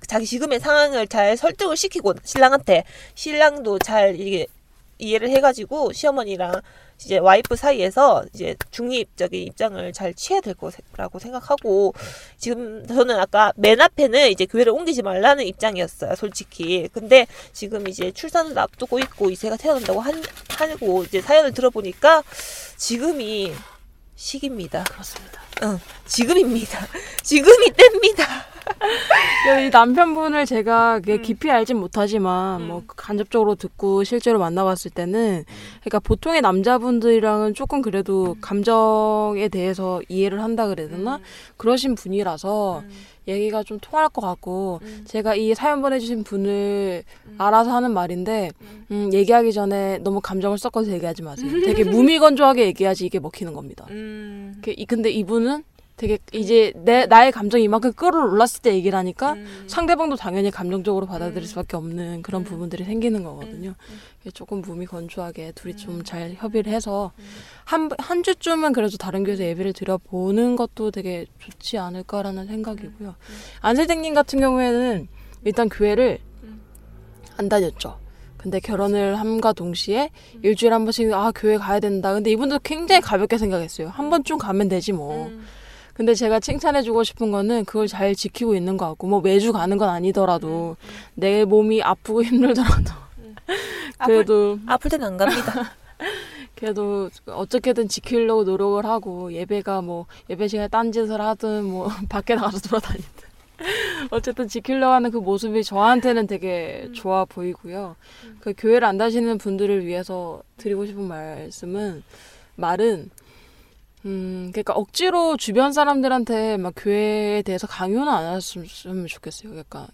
[0.06, 2.84] 자기 지금의 상황을 잘 설득을 시키고 신랑한테
[3.16, 4.46] 신랑도 잘 이게
[5.00, 6.62] 이해를 해가지고 시어머니랑
[7.04, 11.94] 이제 와이프 사이에서 이제 중립적인 입장을 잘 취해야 될 거라고 생각하고
[12.38, 16.90] 지금 저는 아까 맨 앞에는 이제 교회를 옮기지 말라는 입장이었어요 솔직히.
[16.92, 22.24] 근데 지금 이제 출산을 앞두고 있고 이세가 태어난다고 한, 하고 이제 사연을 들어보니까
[22.78, 23.54] 지금이
[24.16, 24.84] 시기입니다.
[24.84, 25.42] 그렇습니다.
[25.64, 26.88] 응 지금입니다.
[27.24, 28.49] 지금이 때입니다
[29.66, 31.22] 이 남편분을 제가 음.
[31.22, 35.44] 깊이 알진 못하지만 뭐 간접적으로 듣고 실제로 만나봤을 때는
[35.82, 38.42] 그러니까 보통의 남자분들이랑은 조금 그래도 음.
[38.42, 41.20] 감정에 대해서 이해를 한다 그래야 되나
[41.58, 42.84] 그러신 분이라서
[43.28, 45.04] 얘기가 좀 통할 것 같고 음.
[45.06, 47.04] 제가 이 사연 보내주신 분을
[47.38, 48.52] 알아서 하는 말인데
[48.92, 51.50] 음, 얘기하기 전에 너무 감정을 섞어서 얘기하지 마세요.
[51.66, 53.86] 되게 무미건조하게 얘기하지 이게 먹히는 겁니다.
[53.92, 54.56] 음.
[54.64, 55.64] 그- 이- 근데 이분은
[56.00, 59.66] 되게 이제 내 나의 감정이 이만큼 끌어올랐을 때 얘기를 하니까 음.
[59.68, 63.76] 상대방도 당연히 감정적으로 받아들일 수밖에 없는 그런 부분들이 생기는 거거든요.
[64.22, 67.12] 그래서 조금 몸이 건조하게 둘이 좀 잘 협의를 해서
[67.66, 73.16] 한 한 주쯤은 그래도 다른 교회에서 예배를 드려보는 것도 되게 좋지 않을까라는 생각이고요.
[73.60, 75.08] 안세댕님 같은 경우에는
[75.44, 76.20] 일단 교회를
[77.36, 78.00] 안 다녔죠.
[78.38, 80.12] 근데 결혼을 함과 동시에
[80.44, 82.14] 일주일에 한 번씩 아 교회 가야 된다.
[82.14, 83.90] 근데 이분도 굉장히 가볍게 생각했어요.
[83.90, 85.30] 한 번쯤 가면 되지 뭐.
[86.00, 89.90] 근데 제가 칭찬해주고 싶은 거는 그걸 잘 지키고 있는 것 같고 뭐 매주 가는 건
[89.90, 90.78] 아니더라도
[91.14, 92.94] 내 몸이 아프고 힘들더라도.
[94.06, 95.74] 그래도 아플 땐 안 갑니다.
[96.56, 103.28] 그래도 어떻게든 지키려고 노력을 하고 예배가 뭐 예배 시간에 딴짓을 하든 뭐 밖에 나가서 돌아다니든
[104.12, 107.98] 어쨌든 지키려고 하는 그 모습이 저한테는 되게 좋아 보이고요.
[108.40, 112.04] 그 교회를 안 다니시는 분들을 위해서 드리고 싶은 말씀은
[112.56, 113.10] 말은
[114.06, 119.58] 음 그러니까 억지로 주변 사람들한테 막 교회에 대해서 강요는 안 했으면 좋겠어요.
[119.58, 119.88] 약간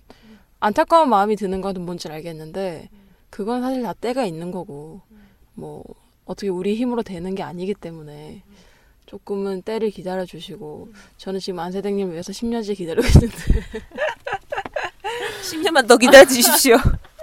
[0.60, 2.90] 안타까운 마음이 드는 건 뭔지 알겠는데
[3.30, 5.02] 그건 사실 다 때가 있는 거고
[5.54, 5.84] 뭐
[6.26, 8.44] 어떻게 우리 힘으로 되는 게 아니기 때문에
[9.06, 13.36] 조금은 때를 기다려 주시고 저는 지금 안세댕님 위해서 10년째 기다리고 있는데
[15.44, 16.78] 10년만 더 기다려 주십시오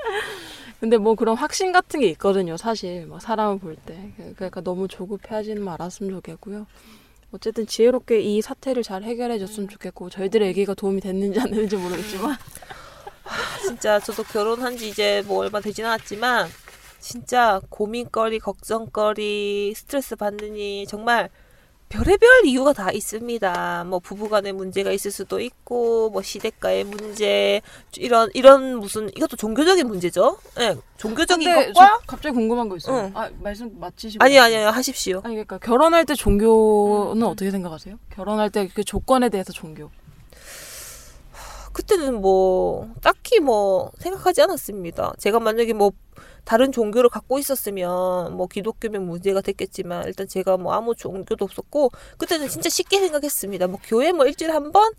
[0.82, 3.06] 근데 뭐 그런 확신 같은 게 있거든요 사실.
[3.06, 4.12] 막 사람을 볼 때.
[4.34, 6.66] 그러니까 너무 조급해 하지는 말았으면 좋겠고요.
[7.30, 12.36] 어쨌든 지혜롭게 이 사태를 잘 해결해 줬으면 좋겠고 저희들의 얘기가 도움이 됐는지 안 됐는지 모르겠지만.
[13.64, 16.48] 진짜 저도 결혼한 지 이제 뭐 얼마 되진 않았지만
[16.98, 21.30] 진짜 고민거리, 걱정거리, 스트레스 받느니 정말
[21.92, 23.84] 별의별 이유가 다 있습니다.
[23.86, 27.60] 뭐 부부간의 문제가 있을 수도 있고 뭐 시댁과의 문제
[27.98, 30.38] 이런 이런 무슨 이것도 종교적인 문제죠.
[30.60, 30.70] 예.
[30.70, 32.96] 네, 종교적인 것과 저 갑자기 궁금한 거 있어요.
[32.96, 33.12] 응.
[33.14, 34.24] 아 말씀 마치시고.
[34.24, 35.20] 아니 아니 아니 하십시오.
[35.22, 37.26] 아니 그러니까 결혼할 때 종교는 음.
[37.26, 37.96] 어떻게 생각하세요?
[38.10, 39.90] 결혼할 때 그 조건에 대해서 종교.
[41.74, 45.12] 그때는 뭐 딱히 뭐 생각하지 않았습니다.
[45.18, 45.90] 제가 만약에 뭐
[46.44, 52.48] 다른 종교를 갖고 있었으면 뭐 기독교면 문제가 됐겠지만 일단 제가 뭐 아무 종교도 없었고 그때는
[52.48, 53.66] 진짜 쉽게 생각했습니다.
[53.68, 54.92] 뭐 교회 뭐 일주일에 한 번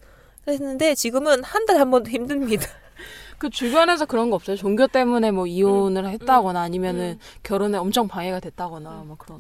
[0.48, 2.68] 했는데 지금은 한 달에 한 번도 힘듭니다.
[3.40, 4.56] 그 주변에서 그런 거 없어요?
[4.58, 9.40] 종교 때문에 뭐 이혼을 했다거나 아니면은 결혼에 엄청 방해가 됐다거나 뭐 그런.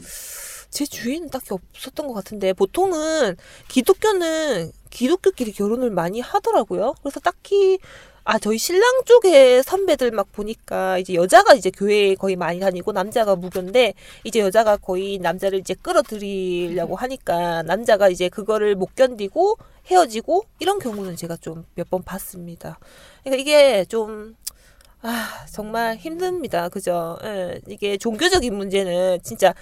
[0.69, 3.35] 제 주위에는 딱히 없었던 것 같은데 보통은
[3.67, 6.95] 기독교는 기독교끼리 결혼을 많이 하더라고요.
[7.03, 7.77] 그래서 딱히
[8.25, 13.35] 아 저희 신랑 쪽에 선배들 막 보니까 이제 여자가 이제 교회에 거의 많이 다니고 남자가
[13.35, 19.57] 무교인데 이제 여자가 거의 남자를 이제 끌어들이려고 하니까 남자가 이제 그거를 못 견디고
[19.87, 22.79] 헤어지고 이런 경우는 제가 좀 몇 번 봤습니다.
[23.23, 24.35] 그러니까 이게 좀
[25.01, 26.69] 아, 정말 힘듭니다.
[26.69, 27.17] 그죠?
[27.23, 29.53] 예, 이게 종교적인 문제는 진짜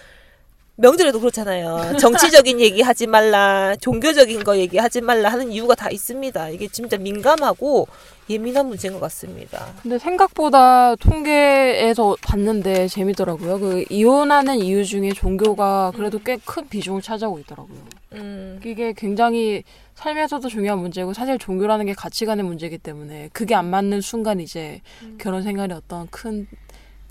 [0.78, 1.98] 명절에도 그렇잖아요.
[2.00, 6.50] 정치적인 얘기 하지 말라, 종교적인 거 얘기하지 말라 하는 이유가 다 있습니다.
[6.50, 7.88] 이게 진짜 민감하고
[8.30, 9.68] 예민한 문제인 것 같습니다.
[9.84, 13.60] 근데 생각보다 통계에서 봤는데 재미더라고요.
[13.60, 17.78] 그 이혼하는 이유 중에 종교가 그래도 꽤 큰 비중을 차지하고 있더라고요.
[18.14, 19.64] 음, 이게 굉장히
[19.96, 25.18] 삶에서도 중요한 문제고 사실 종교라는 게 가치관의 문제이기 때문에 그게 안 맞는 순간 이제 음.
[25.22, 26.48] 결혼 생활이 어떤 큰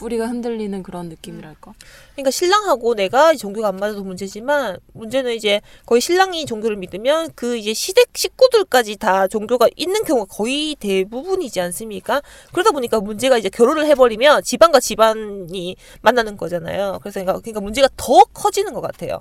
[0.01, 1.75] 뿌리가 흔들리는 그런 느낌이랄까.
[2.15, 7.75] 그러니까 신랑하고 내가 종교가 안 맞아도 문제지만 문제는 이제 거의 신랑이 종교를 믿으면 그 이제
[7.75, 12.23] 시댁 식구들까지 다 종교가 있는 경우가 거의 대부분이지 않습니까?
[12.53, 16.99] 그러다 보니까 문제가 이제 결혼을 해버리면 집안과 집안이 만나는 거잖아요.
[17.03, 19.21] 그래서 그러니까, 그러니까 문제가 더 커지는 것 같아요.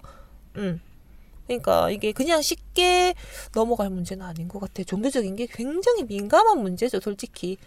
[0.56, 0.80] 음.
[1.46, 3.16] 그러니까 이게 그냥 쉽게
[3.54, 4.86] 넘어갈 문제는 아닌 것 같아요.
[4.86, 7.58] 종교적인 게 굉장히 민감한 문제죠, 솔직히.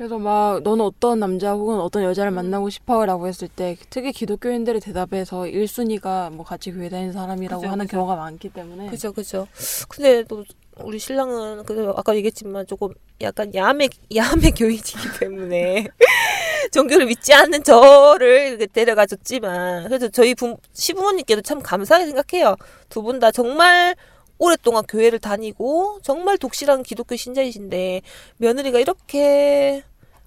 [0.00, 2.08] 그래서 막 너는 어떤 남자 혹은 어떤 음.
[2.08, 7.70] 여자를 만나고 싶어라고 했을 때 특히 기독교인들이 대답해서 1순위가 뭐 같이 교회 다니는 사람이라고 그죠,
[7.70, 7.98] 하는 그죠.
[7.98, 9.46] 경우가 많기 때문에 그죠, 그죠.
[9.90, 10.42] 근데 또
[10.78, 12.88] 우리 신랑은 그 아까 얘기했지만 조금
[13.20, 15.86] 약간 야매 야매 교인이기 때문에
[16.72, 22.56] 종교를 믿지 않는 저를 데려가 줬지만 그래도 저희 부, 시부모님께도 참 감사하게 생각해요.
[22.88, 23.94] 두 분 다 정말
[24.40, 28.00] 오랫동안 교회를 다니고 정말 독실한 기독교 신자이신데
[28.38, 29.84] 며느리가 이렇게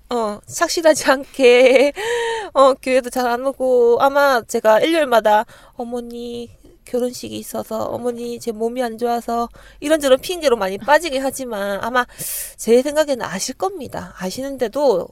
[0.10, 1.93] 어 착실하지 않게
[2.54, 5.45] 어 교회도 잘 안 오고 아마 제가 일요일마다
[5.76, 6.49] 어머니
[6.86, 9.49] 결혼식이 있어서 어머니 제 몸이 안 좋아서
[9.80, 12.06] 이런저런 핑계로 많이 빠지긴 하지만 아마
[12.58, 14.13] 제 생각에는 아실 겁니다.
[14.19, 15.08] 아시는데도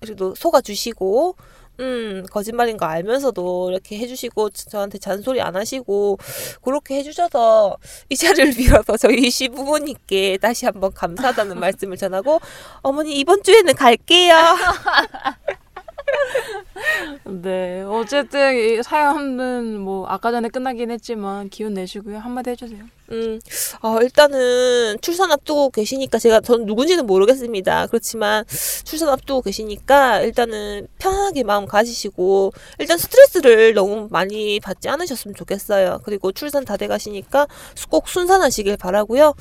[0.00, 1.36] 그래도 속아주시고
[1.80, 6.18] 음 거짓말인 거 알면서도 이렇게 해주시고 저한테 잔소리 안 하시고
[6.62, 7.76] 그렇게 해주셔서
[8.10, 12.40] 이 자리를 빌어서 저희 시부모님께 다시 한번 감사하다는 말씀을 전하고
[12.82, 14.34] 어머니 이번 주에는 갈게요.
[17.24, 22.84] 네 어쨌든 이 사연은 뭐 아까 전에 끝나긴 했지만 기운 내시고요 한마디 해주세요.
[23.10, 23.40] 음,
[23.82, 27.86] 어, 일단은 출산 앞두고 계시니까 제가 전 누군지는 모르겠습니다.
[27.88, 28.44] 그렇지만
[28.84, 36.00] 출산 앞두고 계시니까 일단은 편하게 마음 가지시고 일단 스트레스를 너무 많이 받지 않으셨으면 좋겠어요.
[36.04, 37.46] 그리고 출산 다 돼 가시니까
[37.90, 39.34] 꼭 순산하시길 바라고요.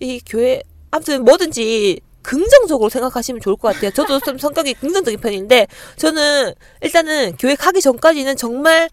[0.00, 3.90] 이 교회 아무튼 뭐든지 긍정적으로 생각하시면 좋을 것 같아요.
[3.90, 8.90] 저도 좀 성격이 긍정적인 편인데 저는 일단은 교회 가기 전까지는 정말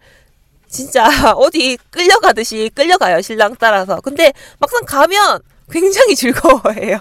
[0.68, 1.04] 진짜
[1.36, 6.98] 어디 끌려가듯이 끌려가요 신랑 따라서 근데 막상 가면 굉장히 즐거워해요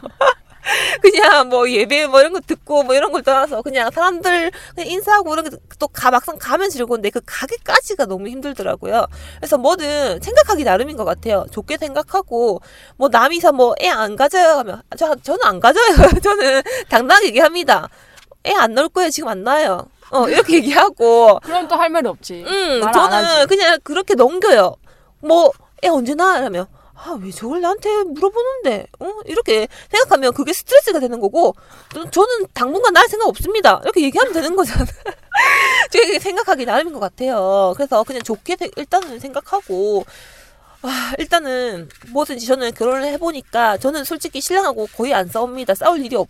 [1.01, 5.33] 그냥 뭐 예배 뭐 이런 거 듣고 뭐 이런 걸 떠나서 그냥 사람들 그냥 인사하고
[5.33, 9.05] 이런 게또가 막상 가면 즐거운데 그 가기까지가 너무 힘들더라고요
[9.37, 12.61] 그래서 뭐든 생각하기 나름인 것 같아요 좋게 생각하고
[12.97, 15.85] 뭐 남이서 뭐 애 안 가져요 하면 저 저는 안 가져요
[16.23, 17.87] 저는 당당하게 얘기합니다
[18.45, 22.43] 애 안 넣을 거예요 지금 안 낳아요 어 이렇게 얘기하고 그럼 또 할 말이 없지.
[22.47, 23.47] 음, 저는.
[23.47, 24.75] 그냥 그렇게 넘겨요.
[25.19, 25.51] 뭐,
[25.83, 26.37] 애 언제 나?
[26.37, 28.87] 이러면, 아, 왜 저걸 나한테 물어보는데?
[28.99, 29.05] 어?
[29.25, 31.55] 이렇게 생각하면 그게 스트레스가 되는 거고,
[31.93, 33.81] 저- 저는 당분간 날 생각 없습니다.
[33.83, 34.85] 이렇게 얘기하면 되는 거잖아.
[35.91, 37.73] 제가 생각하기 나름인 것 같아요.
[37.75, 40.05] 그래서 그냥 좋게 생- 일단은 생각하고,
[40.83, 45.75] 아, 일단은 뭐든지 저는 결혼을 해보니까 저는 솔직히 신랑하고 거의 안 싸웁니다.
[45.75, 46.29] 싸울 일이 없,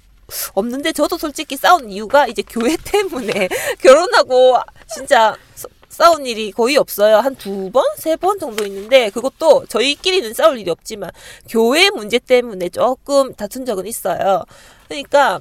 [0.56, 3.50] 없는데 저도 솔직히 싸운 이유가 이제 교회 때문에
[3.82, 4.58] 결혼하고
[4.94, 7.18] 진짜 서- 싸운 일이 거의 없어요.
[7.18, 11.12] 한 두 번, 세 번 정도 있는데 그것도 저희끼리는 싸울 일이 없지만
[11.50, 14.44] 교회 문제 때문에 조금 다툰 적은 있어요.
[14.88, 15.40] 그러니까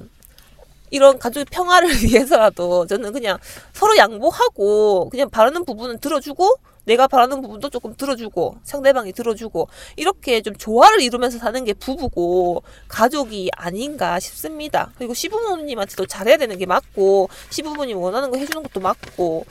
[0.91, 3.37] 이런 가족의 평화를 위해서라도 저는 그냥
[3.73, 10.55] 서로 양보하고 그냥 바라는 부분은 들어주고 내가 바라는 부분도 조금 들어주고 상대방이 들어주고 이렇게 좀
[10.55, 14.91] 조화를 이루면서 사는 게 부부고 가족이 아닌가 싶습니다.
[14.97, 19.45] 그리고 시부모님한테도 잘해야 되는 게 맞고 시부모님 원하는 거 해주는 것도 맞고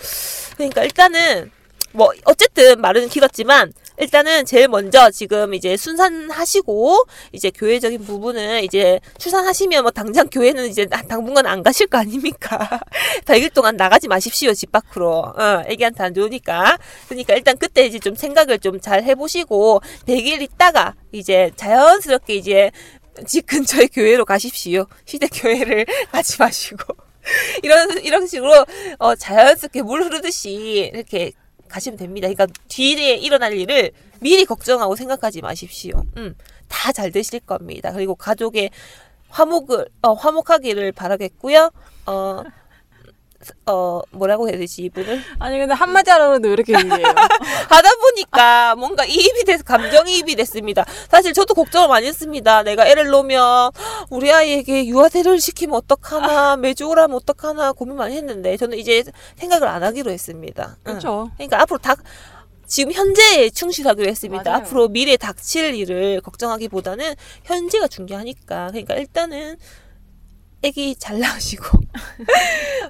[0.57, 1.51] 그러니까 일단은
[1.95, 9.83] 뭐 어쨌든 말은 길었지만 일단은 제일 먼저 지금 이제 순산하시고 이제 교회적인 부분은 이제 출산하시면
[9.83, 12.81] 뭐 당장 교회는 이제 나- 당분간 안 가실 거 아닙니까?
[13.27, 15.19] 100일 동안 나가지 마십시오 집 밖으로.
[15.37, 16.77] 어, 애기한테 안 좋으니까.
[17.09, 22.71] 그러니까 일단 그때 이제 좀 생각을 좀 잘 해보시고 100일 있다가 이제 자연스럽게 이제
[23.27, 24.87] 집 근처의 교회로 가십시오.
[25.07, 26.83] 시대 교회를 가지 마시고.
[27.63, 28.67] 이런 이런 식으로
[28.99, 31.33] 어 자연스럽게 물 흐르듯이 이렇게
[31.75, 32.29] 가시면 됩니다.
[32.29, 36.05] 그러니까 뒤에 일어날 일을 미리 걱정하고 생각하지 마십시오.
[36.17, 36.37] 음,
[36.69, 37.91] 다 잘 되실 겁니다.
[37.93, 38.71] 그리고 가족의
[39.29, 41.71] 화목을 어, 화목하기를 바라겠고요.
[42.07, 42.43] 어,
[43.67, 47.07] 어 뭐라고 해야 되지 이분을 아니 근데 한마디 하라고 왜 이렇게 얘기해요?
[47.69, 50.85] 하다 보니까 뭔가 이입이 돼서 감정이입이 됐습니다.
[51.09, 52.63] 사실 저도 걱정을 많이 했습니다.
[52.63, 53.71] 내가 애를 놓으면
[54.11, 59.05] 우리 아이에게 유아세를 시키면 어떡하나 매주를 하면 어떡하나 고민 많이 했는데 저는 이제
[59.37, 60.77] 생각을 안 하기로 했습니다.
[60.79, 60.83] 응.
[60.85, 61.31] 그렇죠.
[61.37, 61.99] 그러니까 앞으로 닥
[62.67, 64.51] 지금 현재에 충실하기로 했습니다.
[64.51, 64.63] 맞아요.
[64.63, 67.15] 앞으로 미래 닥칠 일을 걱정하기보다는
[67.45, 68.69] 현재가 중요하니까.
[68.71, 69.57] 그러니까 일단은
[70.65, 71.79] 애기 잘 낳으시고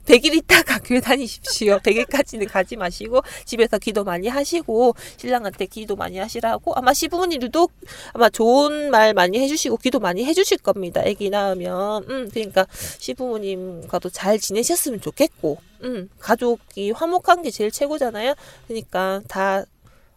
[0.07, 1.79] 100일 있다가 교회 다니십시오.
[1.79, 7.69] 100일까지는 가지 마시고 집에서 기도 많이 하시고 신랑한테 기도 많이 하시라고 아마 시부모님들도
[8.13, 11.03] 아마 좋은 말 많이 해주시고 기도 많이 해주실 겁니다.
[11.05, 12.65] 애기 낳으면 음 그러니까
[12.99, 18.35] 시부모님과도 잘 지내셨으면 좋겠고 음 가족이 화목한 게 제일 최고잖아요.
[18.69, 19.65] 그러니까 다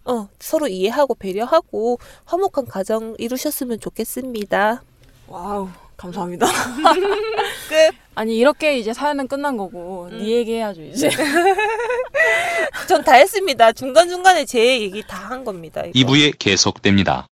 [0.06, 4.84] 어, 서로 이해하고 배려하고 화목한 가정 이루셨으면 좋겠습니다.
[5.28, 6.46] 와우 감사합니다.
[7.70, 7.96] 끝.
[8.16, 11.10] 아니 이렇게 이제 사연은 끝난 거고 네 얘기 해야죠 이제.
[12.88, 13.72] 전 다 했습니다.
[13.74, 15.84] 중간 중간에 제 얘기 다 한 겁니다.
[15.94, 16.12] 이거.
[16.12, 17.28] 2부에 계속됩니다.